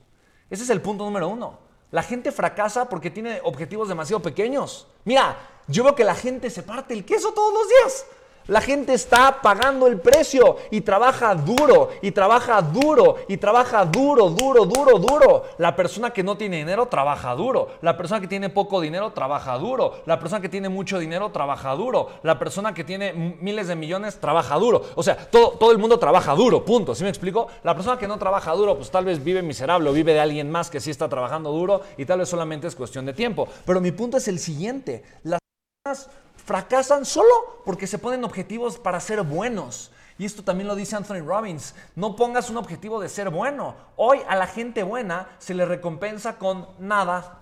[0.48, 1.58] Ese es el punto número uno.
[1.90, 4.88] La gente fracasa porque tiene objetivos demasiado pequeños.
[5.04, 8.06] Mira, yo veo que la gente se parte el queso todos los días.
[8.48, 14.30] La gente está pagando el precio y trabaja duro, y trabaja duro, y trabaja duro,
[14.30, 15.44] duro, duro, duro.
[15.58, 17.68] La persona que no tiene dinero trabaja duro.
[17.80, 20.02] La persona que tiene poco dinero trabaja duro.
[20.06, 22.10] La persona que tiene mucho dinero trabaja duro.
[22.22, 24.82] La persona que tiene miles de millones trabaja duro.
[24.94, 26.94] O sea, todo, todo el mundo trabaja duro, punto.
[26.94, 27.48] ¿Sí me explico?
[27.62, 30.50] La persona que no trabaja duro, pues tal vez vive miserable o vive de alguien
[30.50, 33.48] más que sí está trabajando duro y tal vez solamente es cuestión de tiempo.
[33.64, 35.04] Pero mi punto es el siguiente.
[35.22, 35.38] Las
[35.84, 39.90] personas fracasan solo porque se ponen objetivos para ser buenos.
[40.18, 41.74] Y esto también lo dice Anthony Robbins.
[41.96, 43.74] No pongas un objetivo de ser bueno.
[43.96, 47.38] Hoy a la gente buena se le recompensa con nada.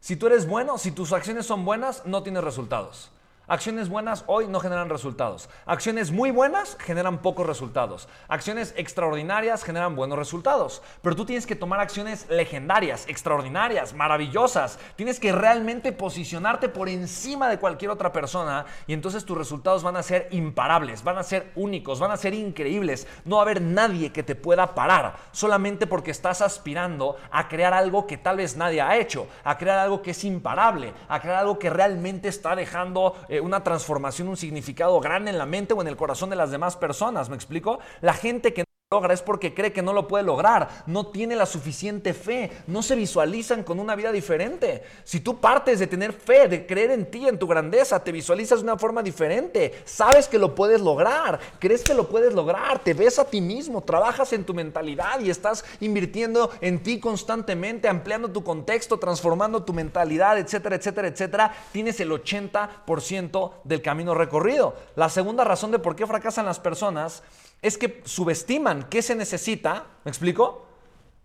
[0.00, 3.10] Si tú eres bueno, si tus acciones son buenas, no tienes resultados.
[3.52, 5.50] Acciones buenas hoy no generan resultados.
[5.66, 8.08] Acciones muy buenas generan pocos resultados.
[8.26, 10.80] Acciones extraordinarias generan buenos resultados.
[11.02, 14.78] Pero tú tienes que tomar acciones legendarias, extraordinarias, maravillosas.
[14.96, 19.96] Tienes que realmente posicionarte por encima de cualquier otra persona y entonces tus resultados van
[19.96, 23.06] a ser imparables, van a ser únicos, van a ser increíbles.
[23.26, 27.74] No va a haber nadie que te pueda parar solamente porque estás aspirando a crear
[27.74, 31.36] algo que tal vez nadie ha hecho, a crear algo que es imparable, a crear
[31.36, 33.14] algo que realmente está dejando...
[33.28, 36.50] Eh, una transformación, un significado grande en la mente o en el corazón de las
[36.50, 37.28] demás personas.
[37.28, 37.78] ¿Me explico?
[38.00, 41.46] La gente que logra es porque cree que no lo puede lograr, no tiene la
[41.46, 44.82] suficiente fe, no se visualizan con una vida diferente.
[45.02, 48.58] Si tú partes de tener fe, de creer en ti, en tu grandeza, te visualizas
[48.58, 52.92] de una forma diferente, sabes que lo puedes lograr, crees que lo puedes lograr, te
[52.92, 58.30] ves a ti mismo, trabajas en tu mentalidad y estás invirtiendo en ti constantemente, ampliando
[58.30, 64.74] tu contexto, transformando tu mentalidad, etcétera, etcétera, etcétera, tienes el 80% del camino recorrido.
[64.96, 67.22] La segunda razón de por qué fracasan las personas
[67.62, 70.66] es que subestiman qué se necesita, ¿me explico?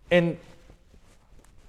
[0.08, 0.38] En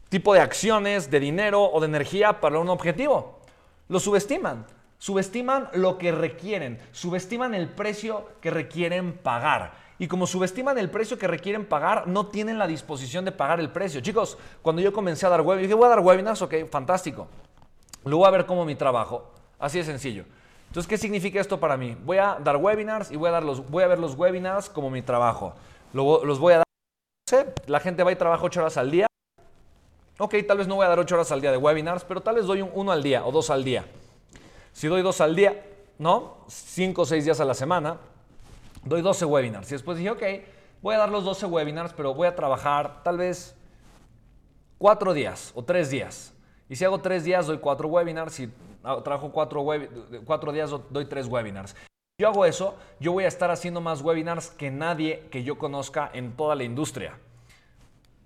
[0.09, 3.39] tipo de acciones, de dinero o de energía para un objetivo.
[3.87, 4.65] Lo subestiman.
[4.99, 9.73] Subestiman lo que requieren, subestiman el precio que requieren pagar.
[9.97, 13.69] Y como subestiman el precio que requieren pagar, no tienen la disposición de pagar el
[13.69, 14.01] precio.
[14.01, 17.27] Chicos, cuando yo comencé a dar webinars, dije, voy a dar webinars, ok, fantástico.
[18.03, 19.31] Voy a ver como mi trabajo.
[19.57, 20.25] Así de sencillo.
[20.69, 21.97] Entonces, ¿qué significa esto para mí?
[22.05, 24.89] Voy a dar webinars y voy a, dar los, voy a ver los webinars como
[24.89, 25.55] mi trabajo.
[25.93, 26.65] los voy a dar.
[27.65, 29.07] La gente va y trabaja ocho horas al día.
[30.19, 32.35] Ok, tal vez no voy a dar ocho horas al día de webinars, pero tal
[32.35, 33.85] vez doy uno al día o dos al día.
[34.71, 35.65] Si doy dos al día,
[35.97, 36.37] ¿no?
[36.47, 37.97] Cinco o seis días a la semana,
[38.83, 39.69] doy 12 webinars.
[39.69, 40.23] Y después dije, ok,
[40.81, 43.55] voy a dar los 12 webinars, pero voy a trabajar tal vez
[44.77, 46.33] cuatro días o tres días.
[46.69, 48.33] Y si hago tres días, doy cuatro webinars.
[48.33, 48.49] Si
[49.03, 49.65] trabajo cuatro,
[50.25, 51.75] cuatro días, doy tres webinars.
[52.19, 56.09] Yo hago eso, yo voy a estar haciendo más webinars que nadie que yo conozca
[56.13, 57.17] en toda la industria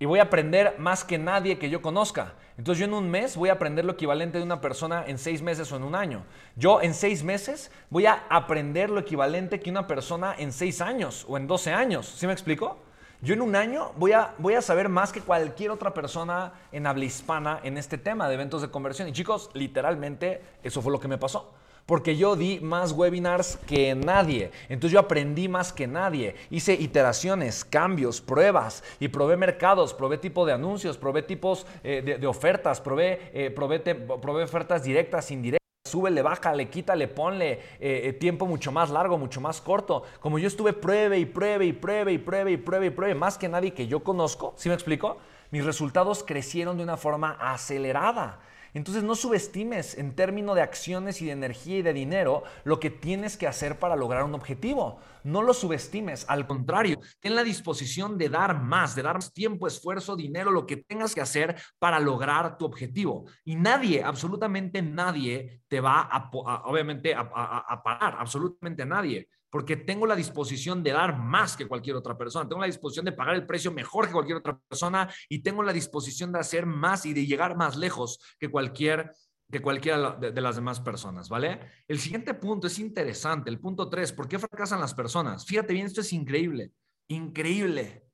[0.03, 2.33] y voy a aprender más que nadie que yo conozca.
[2.57, 5.41] Entonces yo en un mes voy a aprender lo equivalente de una persona en seis
[5.41, 6.25] meses o en un año.
[6.57, 11.25] Yo en seis meses voy a aprender lo equivalente que una persona en seis años
[11.29, 12.05] o en doce años.
[12.05, 12.79] ¿Sí me explico?
[13.23, 16.85] Yo en un año voy a, voy a saber más que cualquier otra persona en
[16.85, 19.07] habla hispana en este tema de eventos de conversión.
[19.07, 21.53] Y chicos, literalmente eso fue lo que me pasó
[21.85, 24.51] porque yo di más webinars que nadie.
[24.69, 26.35] Entonces yo aprendí más que nadie.
[26.49, 32.27] Hice iteraciones, cambios, pruebas y probé mercados, probé tipo de anuncios, probé tipos eh, de,
[32.27, 35.62] ofertas, probé, eh, probé, ofertas directas, indirectas.
[35.93, 40.01] Súbele, bájale, quítale, ponle eh, tiempo mucho más largo, mucho más corto.
[40.21, 43.37] Como yo estuve pruebe y pruebe y pruebe y pruebe y pruebe y pruebe, más
[43.37, 45.17] que nadie que yo conozco, ¿sí me explico?
[45.51, 48.39] Mis resultados crecieron de una forma acelerada.
[48.73, 52.89] Entonces no subestimes en términos de acciones y de energía y de dinero lo que
[52.89, 54.99] tienes que hacer para lograr un objetivo.
[55.23, 59.67] No lo subestimes, al contrario, ten la disposición de dar más, de dar más tiempo,
[59.67, 63.25] esfuerzo, dinero, lo que tengas que hacer para lograr tu objetivo.
[63.45, 66.29] Y nadie, absolutamente nadie, te va a,
[66.65, 71.95] obviamente a, a parar, absolutamente nadie porque tengo la disposición de dar más que cualquier
[71.95, 75.43] otra persona, tengo la disposición de pagar el precio mejor que cualquier otra persona y
[75.43, 79.13] tengo la disposición de hacer más y de llegar más lejos que cualquier
[79.51, 81.59] que cualquiera de, las demás personas, ¿vale?
[81.87, 85.45] El siguiente punto es interesante, el punto tres, ¿por qué fracasan las personas?
[85.45, 86.71] Fíjate bien, esto es increíble,
[87.07, 88.07] increíble,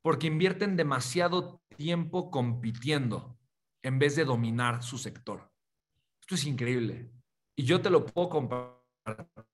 [0.00, 3.38] porque invierten demasiado tiempo compitiendo
[3.82, 5.52] en vez de dominar su sector.
[6.22, 7.10] Esto es increíble.
[7.54, 8.85] Y yo te lo puedo compartir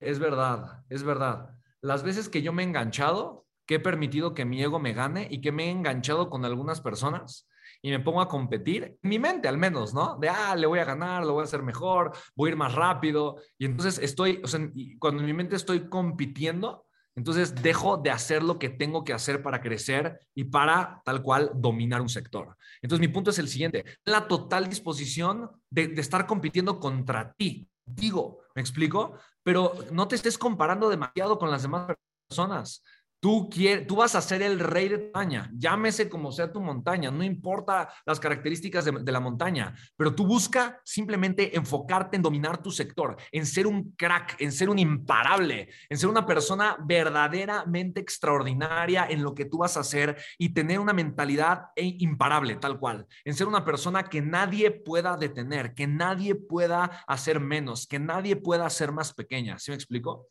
[0.01, 1.51] es verdad, es verdad.
[1.81, 5.29] Las veces que yo me he enganchado, que he permitido que mi ego me gane
[5.31, 7.49] y que me he enganchado con algunas personas
[7.81, 10.17] y me pongo a competir, mi mente al menos, ¿no?
[10.21, 12.75] De, ah, le voy a ganar, lo voy a hacer mejor, voy a ir más
[12.75, 13.37] rápido.
[13.59, 14.61] Y entonces estoy, o sea,
[15.01, 19.43] cuando en mi mente estoy compitiendo, entonces dejo de hacer lo que tengo que hacer
[19.43, 22.57] para crecer y para tal cual dominar un sector.
[22.81, 28.39] Entonces mi punto es el siguiente, la total disposición de estar compitiendo contra ti, digo,
[28.55, 29.15] ¿me explico?
[29.43, 31.95] Pero no te estés comparando demasiado con las demás
[32.29, 32.83] personas.
[33.23, 33.49] Tú,
[33.87, 37.23] tú vas a ser el rey de tu montaña, llámese como sea tu montaña, no
[37.23, 43.17] importa las características de, la montaña, pero tú busca simplemente enfocarte en dominar tu sector,
[43.31, 49.23] en ser un crack, en ser un imparable, en ser una persona verdaderamente extraordinaria en
[49.23, 53.35] lo que tú vas a hacer y tener una mentalidad e imparable, tal cual, en
[53.35, 58.67] ser una persona que nadie pueda detener, que nadie pueda hacer menos, que nadie pueda
[58.67, 59.61] hacer más pequeña.
[59.61, 60.27] ¿Sí me explico?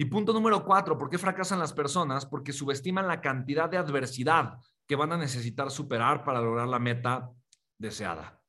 [0.00, 2.24] Y punto número cuatro, ¿por qué fracasan las personas?
[2.24, 4.54] Porque subestiman la cantidad de adversidad
[4.86, 7.32] que van a necesitar superar para lograr la meta
[7.76, 8.40] deseada.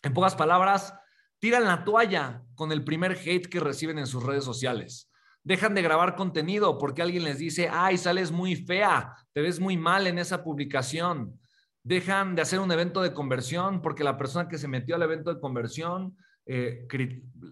[0.00, 0.94] En pocas palabras,
[1.40, 5.10] tiran la toalla con el primer hate que reciben en sus redes sociales.
[5.42, 9.76] Dejan de grabar contenido porque alguien les dice, ay, sales muy fea, te ves muy
[9.76, 11.40] mal en esa publicación.
[11.82, 15.34] Dejan de hacer un evento de conversión porque la persona que se metió al evento
[15.34, 16.16] de conversión
[16.52, 16.88] eh,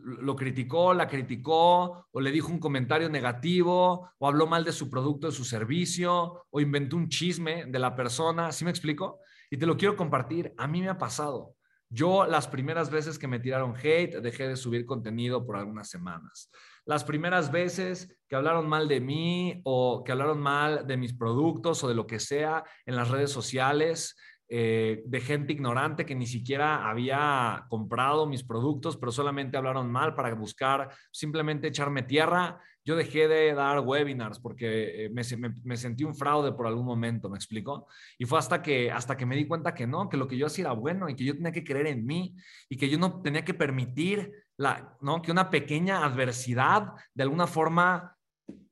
[0.02, 4.90] lo criticó, la criticó, o le dijo un comentario negativo, o habló mal de su
[4.90, 8.50] producto, de su servicio, o inventó un chisme de la persona.
[8.50, 9.20] ¿Sí me explico?
[9.50, 10.52] Y te lo quiero compartir.
[10.56, 11.54] A mí me ha pasado.
[11.88, 16.50] Yo las primeras veces que me tiraron hate, dejé de subir contenido por algunas semanas.
[16.84, 21.84] Las primeras veces que hablaron mal de mí o que hablaron mal de mis productos
[21.84, 24.16] o de lo que sea en las redes sociales,
[24.50, 30.14] eh, de gente ignorante que ni siquiera había comprado mis productos, pero solamente hablaron mal
[30.14, 32.58] para buscar simplemente echarme tierra.
[32.82, 37.36] Yo dejé de dar webinars porque eh, me, sentí un fraude por algún momento, ¿me
[37.36, 37.88] explico?
[38.16, 40.46] Y fue hasta que, hasta que me di cuenta que no, que lo que yo
[40.46, 42.34] hacía era bueno y que yo tenía que creer en mí
[42.70, 45.20] y que yo no tenía que permitir la, ¿no?
[45.20, 48.16] que una pequeña adversidad de alguna forma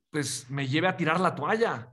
[0.09, 1.91] pues me lleve a tirar la toalla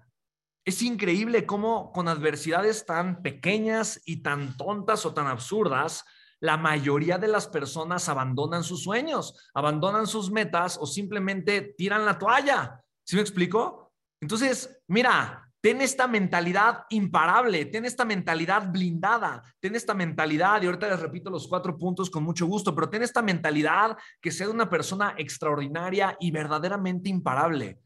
[0.65, 6.05] es increíble cómo con adversidades tan pequeñas y tan tontas o tan absurdas,
[6.41, 12.19] la mayoría de las personas abandonan sus sueños, abandonan sus metas o simplemente tiran la
[12.19, 12.83] toalla.
[13.05, 13.93] ¿Sí me explico?
[14.21, 20.89] Entonces, mira, ten esta mentalidad imparable, ten esta mentalidad blindada, ten esta mentalidad, y ahorita
[20.89, 24.69] les repito los cuatro puntos con mucho gusto, pero ten esta mentalidad que sea una
[24.69, 27.81] persona extraordinaria y verdaderamente imparable.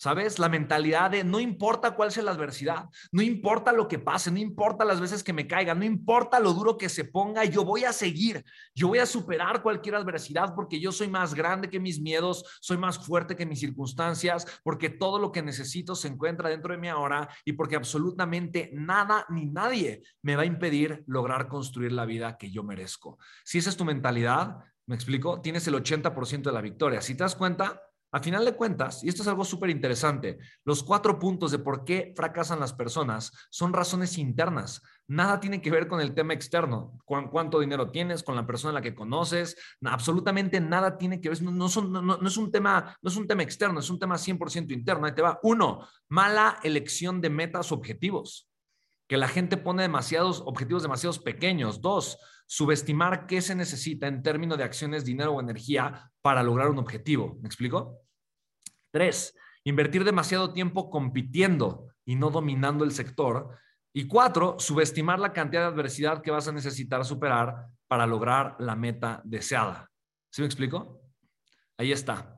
[0.00, 0.38] ¿Sabes?
[0.38, 4.38] La mentalidad de no importa cuál sea la adversidad, no importa lo que pase, no
[4.38, 7.84] importa las veces que me caiga, no importa lo duro que se ponga, yo voy
[7.84, 8.42] a seguir,
[8.74, 12.78] yo voy a superar cualquier adversidad porque yo soy más grande que mis miedos, soy
[12.78, 16.88] más fuerte que mis circunstancias, porque todo lo que necesito se encuentra dentro de mí
[16.88, 22.38] ahora y porque absolutamente nada ni nadie me va a impedir lograr construir la vida
[22.38, 23.18] que yo merezco.
[23.44, 27.02] Si esa es tu mentalidad, me explico, tienes el 80% de la victoria.
[27.02, 30.82] Si te das cuenta, a final de cuentas, y esto es algo súper interesante, los
[30.82, 34.82] cuatro puntos de por qué fracasan las personas son razones internas.
[35.06, 38.74] Nada tiene que ver con el tema externo, cuánto dinero tienes, con la persona a
[38.74, 43.16] la que conoces, absolutamente nada tiene que ver, no, no, es un tema, no es
[43.16, 45.06] un tema externo, es un tema 100% interno.
[45.06, 45.38] Ahí te va.
[45.42, 48.48] Uno, mala elección de metas objetivos
[49.08, 51.80] que la gente pone demasiados objetivos demasiados pequeños.
[51.80, 52.16] Dos,
[52.50, 57.38] subestimar qué se necesita en términos de acciones, dinero o energía para lograr un objetivo.
[57.40, 58.00] ¿Me explico?
[58.90, 63.56] Tres, invertir demasiado tiempo compitiendo y no dominando el sector.
[63.92, 68.74] Y cuatro, subestimar la cantidad de adversidad que vas a necesitar superar para lograr la
[68.74, 69.88] meta deseada.
[70.28, 71.00] ¿Sí me explico?
[71.78, 72.36] Ahí está.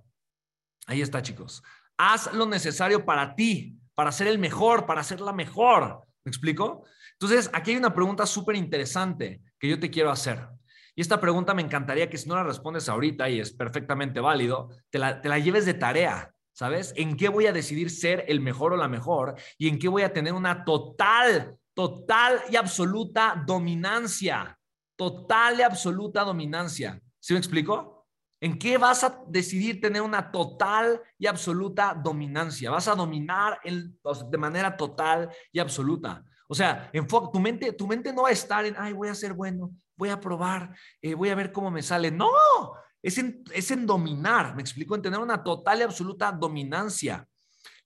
[0.88, 1.62] Ahí está, chicos.
[1.96, 6.06] Haz lo necesario para ti, para ser el mejor, para ser la mejor.
[6.22, 6.84] ¿Me explico?
[7.12, 10.48] Entonces, aquí hay una pregunta súper interesante que yo te quiero hacer.
[10.96, 14.70] Y esta pregunta me encantaría que si no la respondes ahorita y es perfectamente válido,
[14.90, 16.92] te la, te la lleves de tarea, ¿sabes?
[16.96, 19.36] ¿En qué voy a decidir ser el mejor o la mejor?
[19.56, 24.58] ¿Y en qué voy a tener una total, total y absoluta dominancia?
[24.96, 27.00] Total y absoluta dominancia.
[27.20, 28.08] ¿Sí me explico?
[28.40, 32.72] ¿En qué vas a decidir tener una total y absoluta dominancia?
[32.72, 36.24] Vas a dominar de manera total y absoluta.
[36.52, 36.92] O sea,
[37.32, 40.10] tu mente, tu mente no va a estar en, ay, voy a ser bueno, voy
[40.10, 42.10] a probar, eh, voy a ver cómo me sale.
[42.10, 42.28] No,
[43.00, 47.26] es en, es en dominar, me explico, en tener una total y absoluta dominancia.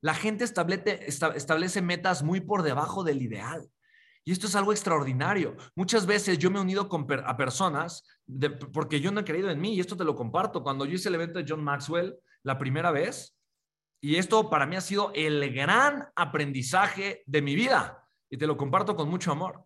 [0.01, 3.71] La gente establece, establece metas muy por debajo del ideal.
[4.25, 5.57] Y esto es algo extraordinario.
[5.77, 6.89] Muchas veces yo me he unido
[7.25, 8.03] a personas
[8.73, 10.65] porque yo no he creído en mí y esto te lo comparto.
[10.65, 13.39] Cuando yo hice el evento de John Maxwell la primera vez,
[14.01, 18.57] y esto para mí ha sido el gran aprendizaje de mi vida y te lo
[18.57, 19.65] comparto con mucho amor,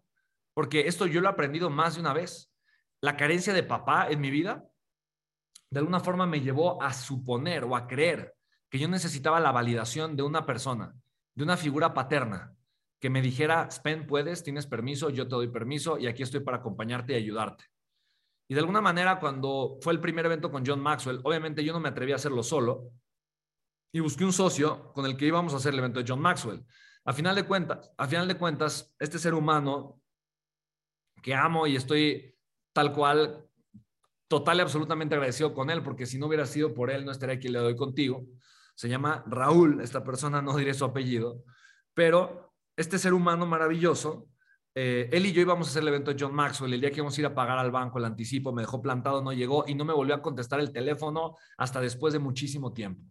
[0.55, 2.53] porque esto yo lo he aprendido más de una vez.
[3.01, 4.65] La carencia de papá en mi vida,
[5.71, 8.35] de alguna forma me llevó a suponer o a creer
[8.69, 10.95] que yo necesitaba la validación de una persona,
[11.35, 12.55] de una figura paterna,
[13.01, 16.59] que me dijera, Spen, puedes, tienes permiso, yo te doy permiso y aquí estoy para
[16.59, 17.65] acompañarte y ayudarte.
[18.49, 21.81] Y de alguna manera, cuando fue el primer evento con John Maxwell, obviamente yo no
[21.81, 22.91] me atreví a hacerlo solo
[23.93, 26.65] y busqué un socio con el que íbamos a hacer el evento de John Maxwell.
[27.05, 30.01] A final de cuentas, a final de cuentas, este ser humano
[31.23, 32.37] que amo y estoy
[32.73, 33.47] tal cual
[34.29, 37.35] total y absolutamente agradecido con él, porque si no hubiera sido por él, no estaría
[37.35, 38.27] aquí le doy contigo.
[38.77, 41.43] Se llama Raúl, esta persona, no diré su apellido,
[41.95, 44.29] pero este ser humano maravilloso,
[44.75, 46.99] eh, él y yo íbamos a hacer el evento de John Maxwell, el día que
[46.99, 49.75] íbamos a ir a pagar al banco el anticipo, me dejó plantado, no llegó y
[49.75, 53.03] no me volvió a contestar el teléfono hasta después de muchísimo tiempo.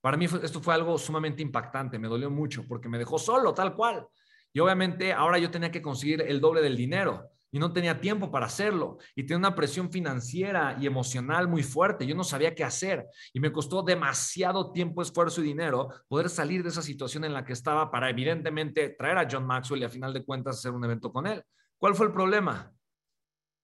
[0.00, 3.74] Para mí esto fue algo sumamente impactante, me dolió mucho porque me dejó solo, tal
[3.74, 4.06] cual.
[4.52, 8.30] Y obviamente ahora yo tenía que conseguir el doble del dinero y no tenía tiempo
[8.30, 12.06] para hacerlo y tenía una presión financiera y emocional muy fuerte.
[12.06, 16.62] Yo no sabía qué hacer y me costó demasiado tiempo, esfuerzo y dinero poder salir
[16.62, 19.90] de esa situación en la que estaba para evidentemente traer a John Maxwell y a
[19.90, 21.42] final de cuentas hacer un evento con él.
[21.78, 22.72] ¿Cuál fue el problema?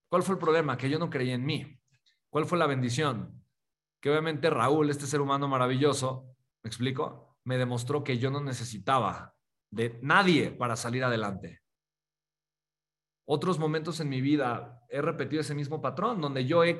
[0.09, 0.77] ¿Cuál fue el problema?
[0.77, 1.79] Que yo no creía en mí.
[2.29, 3.43] ¿Cuál fue la bendición?
[3.99, 7.37] Que obviamente Raúl, este ser humano maravilloso, ¿me explico?
[7.43, 9.35] Me demostró que yo no necesitaba
[9.71, 11.61] de nadie para salir adelante
[13.29, 16.79] otros momentos en mi vida he repetido ese mismo patrón, donde yo he,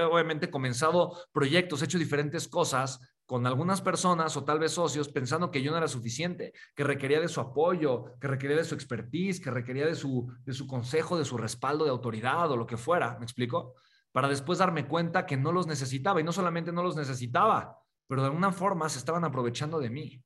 [0.00, 5.50] obviamente comenzado proyectos, he hecho diferentes cosas con algunas personas o tal vez socios pensando
[5.50, 9.40] que yo no era suficiente, que requería de su apoyo, que requería de su expertise,
[9.40, 12.76] que requería de su, de su consejo, de su respaldo de autoridad o lo que
[12.76, 13.74] fuera, ¿me explico?
[14.12, 18.22] Para después darme cuenta que no los necesitaba y no solamente no los necesitaba, pero
[18.22, 20.24] de alguna forma se estaban aprovechando de mí.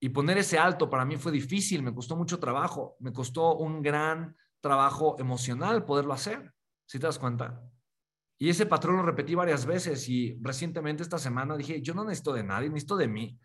[0.00, 3.82] Y poner ese alto para mí fue difícil, me costó mucho trabajo, me costó un
[3.82, 6.52] gran trabajo emocional poderlo hacer,
[6.86, 7.62] si te das cuenta.
[8.38, 12.32] Y ese patrón lo repetí varias veces y recientemente esta semana dije, yo no necesito
[12.32, 13.38] de nadie, necesito de mí.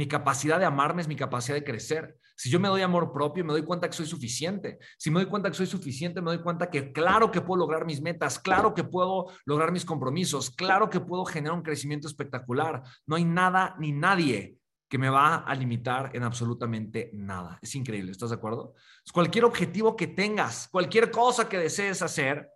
[0.00, 2.16] Mi capacidad de amarme es mi capacidad de crecer.
[2.34, 4.78] Si yo me doy amor propio, me doy cuenta que soy suficiente.
[4.96, 7.84] Si me doy cuenta que soy suficiente, me doy cuenta que claro que puedo lograr
[7.84, 12.82] mis metas, claro que puedo lograr mis compromisos, claro que puedo generar un crecimiento espectacular.
[13.04, 14.56] No hay nada ni nadie
[14.88, 17.58] que me va a limitar en absolutamente nada.
[17.60, 18.72] Es increíble, ¿estás de acuerdo?
[19.12, 22.48] Cualquier objetivo que tengas, cualquier cosa que desees hacer,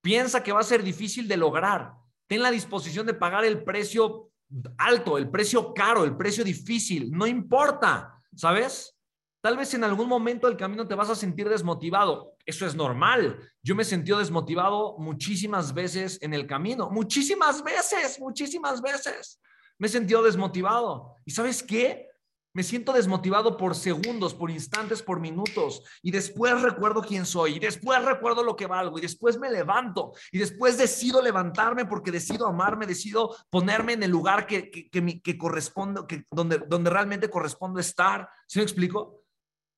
[0.00, 1.94] piensa que va a ser difícil de lograr.
[2.28, 4.30] Ten la disposición de pagar el precio
[4.78, 8.96] alto, el precio caro, el precio difícil, no importa, ¿sabes?
[9.42, 12.36] Tal vez en algún momento del camino te vas a sentir desmotivado.
[12.46, 13.40] Eso es normal.
[13.60, 16.90] Yo me he sentido desmotivado muchísimas veces en el camino.
[16.90, 19.40] Muchísimas veces, muchísimas veces.
[19.78, 21.16] Me he sentido desmotivado.
[21.24, 22.08] ¿Y sabes qué?
[22.54, 25.82] Me siento desmotivado por segundos, por instantes, por minutos.
[26.02, 27.56] Y después recuerdo quién soy.
[27.56, 28.98] Y después recuerdo lo que valgo.
[28.98, 30.12] Y después me levanto.
[30.30, 36.02] Y después decido levantarme porque decido amarme, decido ponerme en el lugar que, que, corresponde,
[36.06, 38.28] que, donde, donde realmente corresponde estar.
[38.46, 39.22] ¿Sí me explico?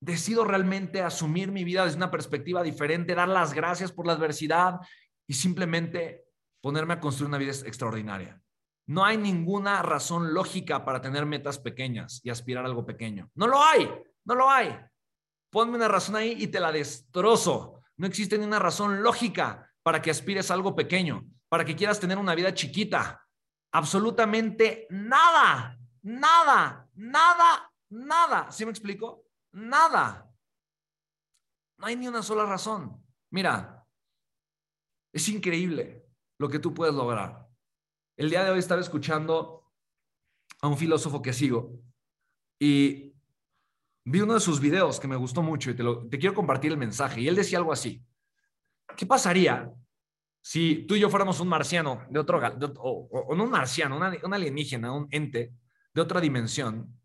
[0.01, 4.79] decido realmente asumir mi vida desde una perspectiva diferente, dar las gracias por la adversidad
[5.27, 6.25] y simplemente
[6.61, 8.39] ponerme a construir una vida extraordinaria.
[8.87, 13.31] No hay ninguna razón lógica para tener metas pequeñas y aspirar a algo pequeño.
[13.33, 13.89] No lo hay,
[14.25, 14.77] no lo hay.
[15.49, 17.81] Ponme una razón ahí y te la destrozo.
[17.97, 22.17] No existe ninguna razón lógica para que aspires a algo pequeño, para que quieras tener
[22.17, 23.25] una vida chiquita.
[23.71, 28.51] Absolutamente nada, nada, nada, nada.
[28.51, 29.25] ¿Sí me explico?
[29.53, 30.29] Nada.
[31.77, 33.03] No hay ni una sola razón.
[33.31, 33.85] Mira,
[35.13, 36.05] es increíble
[36.37, 37.44] lo que tú puedes lograr.
[38.17, 39.65] El día de hoy estaba escuchando
[40.61, 41.79] a un filósofo que sigo
[42.59, 43.13] y
[44.05, 47.21] vi uno de sus videos que me gustó mucho y te, quiero compartir el mensaje.
[47.21, 48.01] Y él decía algo así.
[48.95, 49.71] ¿Qué pasaría
[50.41, 52.39] si tú y yo fuéramos un marciano de otro,
[52.77, 55.53] o, no un marciano, un alienígena, un ente
[55.93, 56.99] de otra dimensión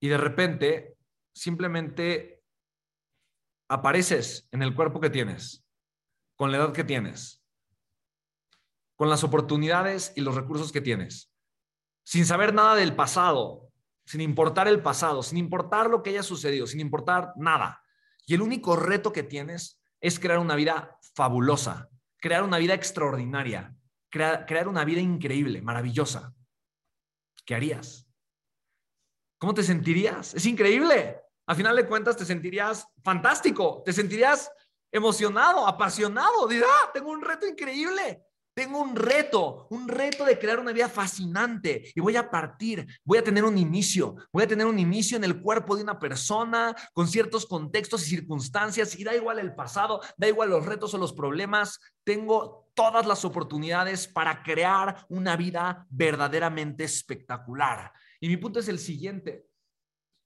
[0.00, 0.96] y de repente
[1.34, 2.42] simplemente
[3.68, 5.66] apareces en el cuerpo que tienes,
[6.36, 7.43] con la edad que tienes,
[8.96, 11.32] con las oportunidades y los recursos que tienes,
[12.04, 13.70] sin saber nada del pasado,
[14.06, 17.82] sin importar el pasado, sin importar lo que haya sucedido, sin importar nada.
[18.26, 21.88] Y el único reto que tienes es crear una vida fabulosa,
[22.18, 23.74] crear una vida extraordinaria,
[24.10, 26.34] crear, una vida increíble, maravillosa.
[27.44, 28.06] ¿Qué harías?
[29.38, 30.34] ¿Cómo te sentirías?
[30.34, 34.50] Es increíble a final de cuentas te sentirías fantástico, te sentirías
[34.90, 36.46] emocionado, apasionado.
[36.46, 38.24] Dirá, ah, tengo un reto increíble.
[38.54, 43.18] Tengo un reto, un reto de crear una vida fascinante y voy a partir, voy
[43.18, 46.74] a tener un inicio, voy a tener un inicio en el cuerpo de una persona
[46.92, 50.98] con ciertos contextos y circunstancias y da igual el pasado, da igual los retos o
[50.98, 57.92] los problemas, tengo todas las oportunidades para crear una vida verdaderamente espectacular.
[58.20, 59.46] Y mi punto es el siguiente,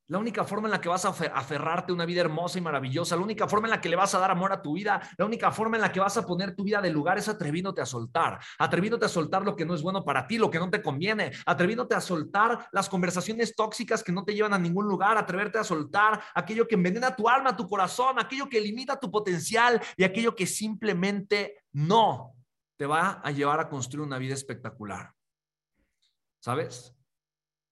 [0.08, 3.14] la única forma en la que vas a aferrarte a una vida hermosa y maravillosa,
[3.14, 5.26] la única forma en la que le vas a dar amor a tu vida, la
[5.26, 7.86] única forma en la que vas a poner tu vida de lugar es atreviéndote a
[7.86, 10.82] soltar, atreviéndote a soltar lo que no es bueno para ti, lo que no te
[10.82, 15.58] conviene, atreviéndote a soltar las conversaciones tóxicas que no te llevan a ningún lugar, atreverte
[15.58, 20.04] a soltar aquello que envenena tu alma, tu corazón, aquello que limita tu potencial y
[20.04, 22.34] aquello que simplemente no
[22.76, 25.12] te va a llevar a construir una vida espectacular.
[26.40, 26.97] ¿Sabes?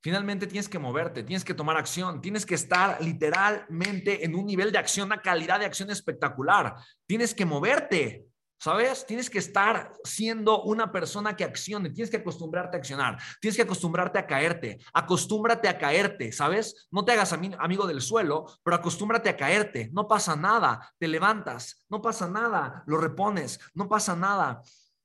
[0.07, 4.71] Finalmente tienes que moverte, tienes que tomar acción, tienes que estar literalmente en un nivel
[4.71, 6.77] de acción, una calidad de acción espectacular.
[7.09, 8.25] Tienes que moverte,
[8.57, 9.05] ¿sabes?
[9.05, 13.63] Tienes que estar siendo una persona que accione, tienes que acostumbrarte a accionar, tienes que
[13.63, 16.87] acostumbrarte a caerte, acostúmbrate a caerte, ¿sabes?
[16.93, 21.85] No te hagas amigo del suelo, pero acostúmbrate a caerte, no pasa nada, te levantas,
[21.89, 24.63] no pasa nada, lo repones, no pasa nada.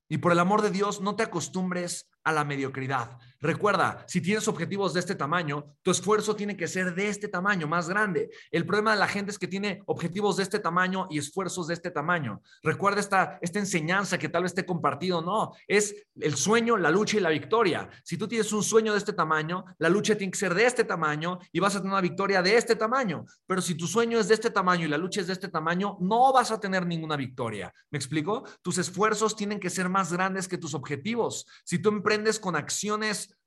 [0.07, 3.17] Y por el amor de Dios, no te acostumbres a la mediocridad.
[3.41, 7.67] Recuerda, si tienes objetivos de este tamaño, tu esfuerzo tiene que ser de este tamaño,
[7.67, 8.29] más grande.
[8.51, 11.73] El problema de la gente es que tiene objetivos de este tamaño y esfuerzos de
[11.73, 12.43] este tamaño.
[12.61, 17.17] Recuerda esta, esta enseñanza que tal vez esté compartido, no, es el sueño, la lucha
[17.17, 17.89] y la victoria.
[18.03, 20.83] Si tú tienes un sueño de este tamaño, la lucha tiene que ser de este
[20.83, 23.25] tamaño y vas a tener una victoria de este tamaño.
[23.47, 25.97] Pero si tu sueño es de este tamaño y la lucha es de este tamaño,
[25.99, 27.73] no vas a tener ninguna victoria.
[27.89, 28.43] ¿Me explico?
[28.61, 31.47] Tus esfuerzos tienen que ser más grandes que tus objetivos.
[31.63, 33.37] Si tú emprendes con acciones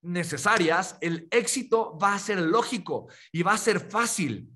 [0.00, 4.48] necesarias, el éxito va a ser lógico y va a ser fácil.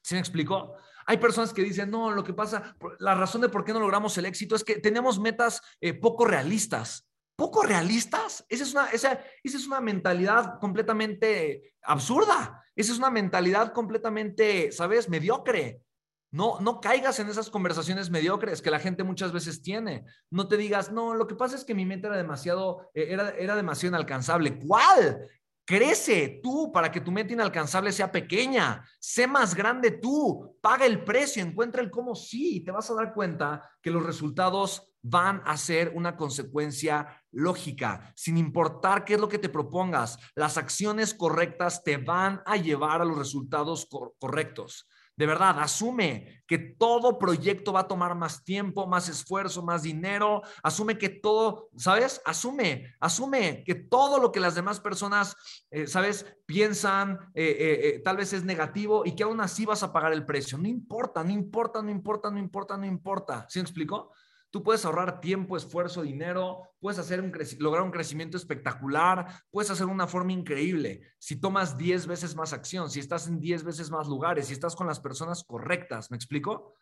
[0.00, 0.76] ¿Se me explicó?
[1.06, 4.16] Hay personas que dicen, no, lo que pasa, la razón de por qué no logramos
[4.18, 7.08] el éxito es que tenemos metas eh, poco realistas.
[7.34, 8.44] ¿Poco realistas?
[8.48, 12.64] Esa es, una, esa, esa es una mentalidad completamente absurda.
[12.76, 15.08] Esa es una mentalidad completamente, ¿sabes?
[15.08, 15.82] Mediocre.
[16.32, 20.06] No, no caigas en esas conversaciones mediocres que la gente muchas veces tiene.
[20.30, 23.30] No te digas, no, lo que pasa es que mi mente era demasiado, eh, era,
[23.30, 24.58] era demasiado inalcanzable.
[24.58, 25.28] ¿Cuál?
[25.64, 28.82] Crece tú para que tu meta inalcanzable sea pequeña.
[28.98, 30.56] Sé más grande tú.
[30.60, 32.56] Paga el precio, encuentra el cómo sí.
[32.56, 38.12] Y te vas a dar cuenta que los resultados van a ser una consecuencia lógica,
[38.14, 40.18] sin importar qué es lo que te propongas.
[40.34, 44.88] Las acciones correctas te van a llevar a los resultados correctos.
[45.14, 50.42] De verdad, asume que todo proyecto va a tomar más tiempo, más esfuerzo, más dinero.
[50.62, 52.22] Asume que todo, ¿sabes?
[52.24, 55.36] Asume, asume que todo lo que las demás personas,
[55.70, 56.26] eh, ¿sabes?
[56.46, 60.24] Piensan, eh, eh, tal vez es negativo y que aún así vas a pagar el
[60.24, 60.56] precio.
[60.56, 63.46] No importa, no importa, no importa, no importa, no importa.
[63.48, 64.12] ¿Sí me explico?
[64.52, 69.86] Tú puedes ahorrar tiempo, esfuerzo, dinero, puedes hacer un lograr un crecimiento espectacular, puedes hacer
[69.86, 71.00] una forma increíble.
[71.18, 74.76] Si tomas 10 veces más acción, si estás en 10 veces más lugares, si estás
[74.76, 76.74] con las personas correctas, ¿me explico?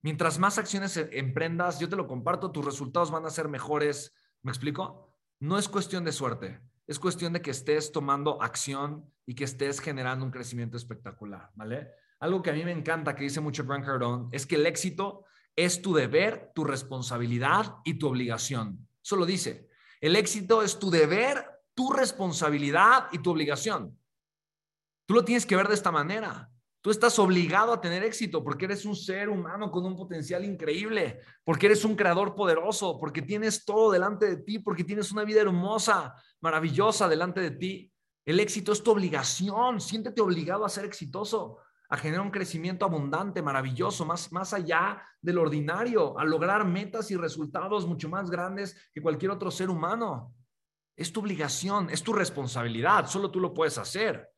[0.00, 4.14] Mientras más acciones e, emprendas, yo te lo comparto, tus resultados van a ser mejores.
[4.42, 5.14] ¿Me explico?
[5.38, 9.80] No es cuestión de suerte, es cuestión de que estés tomando acción y que estés
[9.80, 11.90] generando un crecimiento espectacular, ¿vale?
[12.20, 15.26] Algo que a mí me encanta, que dice mucho Grant Cardone, es que el éxito
[15.58, 18.88] es tu deber, tu responsabilidad y tu obligación.
[19.02, 19.68] Eso lo dice.
[20.00, 21.44] El éxito es tu deber,
[21.74, 23.98] tu responsabilidad y tu obligación.
[25.04, 26.48] Tú lo tienes que ver de esta manera.
[26.80, 31.18] Tú estás obligado a tener éxito porque eres un ser humano con un potencial increíble,
[31.42, 35.40] porque eres un creador poderoso, porque tienes todo delante de ti, porque tienes una vida
[35.40, 37.92] hermosa, maravillosa delante de ti.
[38.24, 39.80] El éxito es tu obligación.
[39.80, 41.58] Siéntete obligado a ser exitoso
[41.88, 47.16] a generar un crecimiento abundante, maravilloso, más, más allá del ordinario, a lograr metas y
[47.16, 50.34] resultados mucho más grandes que cualquier otro ser humano.
[50.96, 54.28] Es tu obligación, es tu responsabilidad, solo tú lo puedes hacer.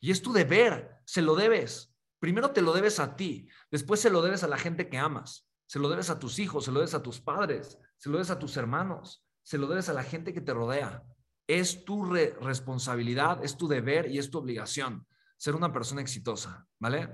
[0.00, 1.94] Y es tu deber, se lo debes.
[2.18, 5.48] Primero te lo debes a ti, después se lo debes a la gente que amas,
[5.66, 8.30] se lo debes a tus hijos, se lo debes a tus padres, se lo debes
[8.30, 11.02] a tus hermanos, se lo debes a la gente que te rodea.
[11.46, 15.06] Es tu responsabilidad, es tu deber y es tu obligación
[15.40, 17.08] ser una persona exitosa, ¿vale?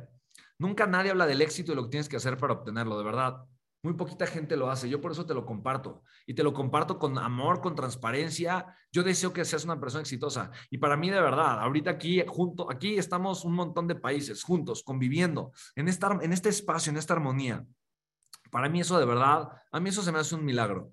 [0.58, 3.44] Nunca nadie habla del éxito y lo que tienes que hacer para obtenerlo, de verdad.
[3.84, 4.88] Muy poquita gente lo hace.
[4.88, 6.02] Yo por eso te lo comparto.
[6.26, 8.66] Y te lo comparto con amor, con transparencia.
[8.90, 10.50] Yo deseo que seas una persona exitosa.
[10.70, 14.82] Y para mí, de verdad, ahorita aquí, junto, aquí estamos un montón de países juntos,
[14.82, 17.64] conviviendo, en, esta, en este espacio, en esta armonía.
[18.50, 20.90] Para mí eso de verdad, a mí eso se me hace un milagro.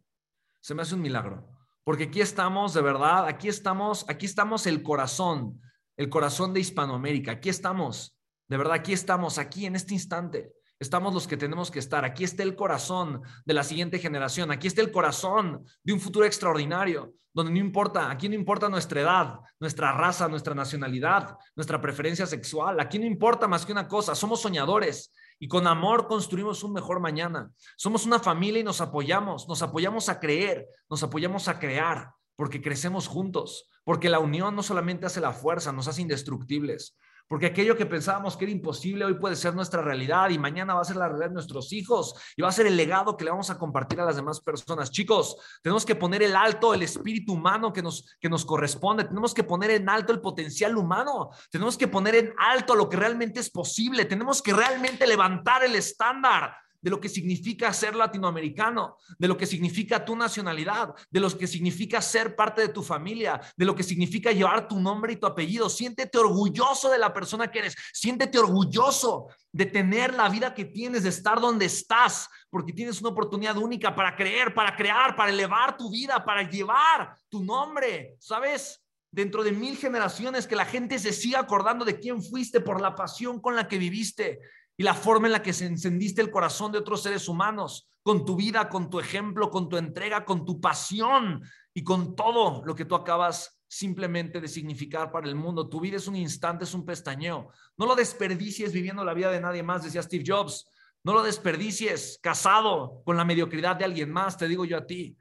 [0.59, 1.49] Se me hace un milagro.
[1.83, 5.59] Porque aquí estamos, de verdad, aquí estamos, aquí estamos el corazón
[5.97, 7.33] el corazón de Hispanoamérica.
[7.33, 8.17] Aquí estamos,
[8.47, 10.53] de verdad, aquí estamos, aquí en este instante.
[10.79, 12.03] Estamos los que tenemos que estar.
[12.03, 14.51] Aquí está el corazón de la siguiente generación.
[14.51, 19.01] Aquí está el corazón de un futuro extraordinario, donde no importa, aquí no importa nuestra
[19.01, 22.79] edad, nuestra raza, nuestra nacionalidad, nuestra preferencia sexual.
[22.79, 26.99] Aquí no importa más que una cosa, somos soñadores y con amor construimos un mejor
[26.99, 27.49] mañana.
[27.77, 32.61] Somos una familia y nos apoyamos, nos apoyamos a creer, nos apoyamos a crear, porque
[32.61, 37.77] crecemos juntos, porque la unión no solamente hace la fuerza, nos hace indestructibles, porque aquello
[37.77, 40.97] que pensábamos que era imposible hoy puede ser nuestra realidad y mañana va a ser
[40.97, 43.57] la realidad de nuestros hijos y va a ser el legado que le vamos a
[43.57, 44.91] compartir a las demás personas.
[44.91, 49.33] Chicos, tenemos que poner el alto el espíritu humano que nos, que nos corresponde, tenemos
[49.33, 53.39] que poner en alto el potencial humano, tenemos que poner en alto lo que realmente
[53.39, 56.53] es posible, tenemos que realmente levantar el estándar
[56.83, 61.47] de lo que significa ser latinoamericano, de lo que significa tu nacionalidad, de lo que
[61.47, 65.25] significa ser parte de tu familia, de lo que significa llevar tu nombre y tu
[65.25, 65.69] apellido.
[65.69, 71.03] Siéntete orgulloso de la persona que eres, siéntete orgulloso de tener la vida que tienes,
[71.03, 75.77] de estar donde estás, porque tienes una oportunidad única para creer, para crear, para elevar
[75.77, 78.81] tu vida, para llevar tu nombre, ¿sabes?
[79.09, 82.95] dentro de mil generaciones, que la gente se siga acordando de quién fuiste por la
[82.95, 84.39] pasión con la que viviste
[84.77, 88.25] y la forma en la que se encendiste el corazón de otros seres humanos, con
[88.25, 91.41] tu vida, con tu ejemplo, con tu entrega, con tu pasión
[91.73, 95.69] y con todo lo que tú acabas simplemente de significar para el mundo.
[95.69, 97.49] Tu vida es un instante, es un pestañeo.
[97.77, 100.69] No lo desperdicies viviendo la vida de nadie más, decía Steve Jobs.
[101.03, 105.17] No lo desperdicies casado con la mediocridad de alguien más, te digo yo a ti.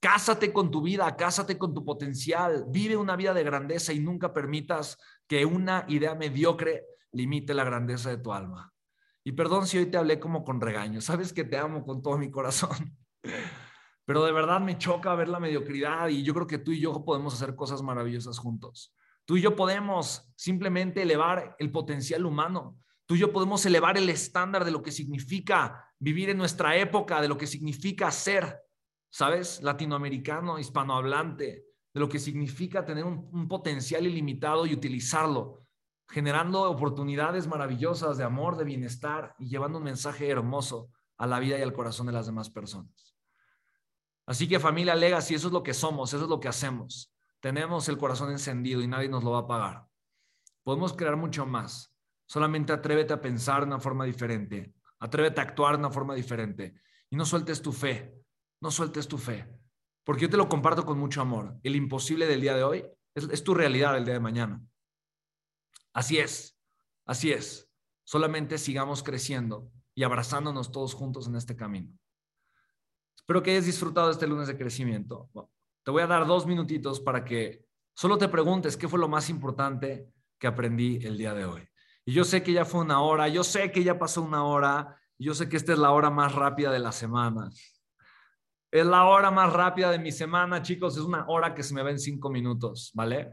[0.00, 4.32] Cásate con tu vida, cásate con tu potencial, vive una vida de grandeza y nunca
[4.32, 4.96] permitas
[5.26, 8.72] que una idea mediocre limite la grandeza de tu alma.
[9.28, 12.16] Y perdón si hoy te hablé como con regaño, sabes que te amo con todo
[12.16, 12.96] mi corazón.
[14.06, 17.04] Pero de verdad me choca ver la mediocridad y yo creo que tú y yo
[17.04, 18.96] podemos hacer cosas maravillosas juntos.
[19.26, 22.78] Tú y yo podemos simplemente elevar el potencial humano.
[23.04, 27.20] Tú y yo podemos elevar el estándar de lo que significa vivir en nuestra época,
[27.20, 28.62] de lo que significa ser,
[29.10, 29.62] ¿sabes?
[29.62, 35.67] Latinoamericano, hispanohablante, de lo que significa tener un, un potencial ilimitado y utilizarlo
[36.08, 41.58] generando oportunidades maravillosas de amor, de bienestar y llevando un mensaje hermoso a la vida
[41.58, 43.14] y al corazón de las demás personas.
[44.26, 47.14] Así que familia Legacy, eso es lo que somos, eso es lo que hacemos.
[47.40, 49.86] tenemos el corazón encendido y nadie nos lo va a pagar.
[50.64, 51.94] Podemos crear mucho más.
[52.26, 54.74] Solamente atrévete a pensar de una forma diferente.
[54.98, 56.74] Atrévete a actuar de una forma diferente.
[57.08, 58.12] Y no sueltes tu fe.
[58.60, 59.48] No sueltes tu fe.
[60.04, 61.58] Porque yo te lo comparto con mucho amor.
[61.62, 62.84] El imposible del día de hoy
[63.14, 64.60] es, tu realidad el día de mañana.
[65.98, 66.56] Así es.
[67.06, 67.68] Así es.
[68.04, 71.92] Solamente sigamos creciendo y abrazándonos todos juntos en este camino.
[73.16, 75.28] Espero que hayas disfrutado este lunes de crecimiento.
[75.82, 79.28] te voy a dar dos minutitos para que solo te preguntes qué fue lo más
[79.28, 81.68] importante que aprendí el día de hoy.
[82.04, 84.96] Y yo sé que ya fue una hora, yo sé que ya pasó una hora,
[85.18, 87.50] yo sé que esta es la hora más rápida de la semana.
[88.70, 90.96] Es la hora más rápida de mi semana, chicos.
[90.96, 93.32] Es una hora que se me ven cinco minutos, ¿vale?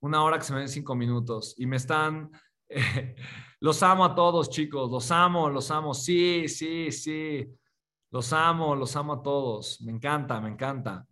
[0.00, 1.54] Una hora que se me ven cinco minutos.
[1.58, 2.30] Y me están...
[3.60, 4.90] los amo a todos, chicos.
[4.90, 5.94] Los amo, los amo.
[5.94, 7.46] Sí, sí, sí.
[8.10, 9.80] Los amo, los amo a todos.
[9.82, 11.06] Me encanta, me encanta.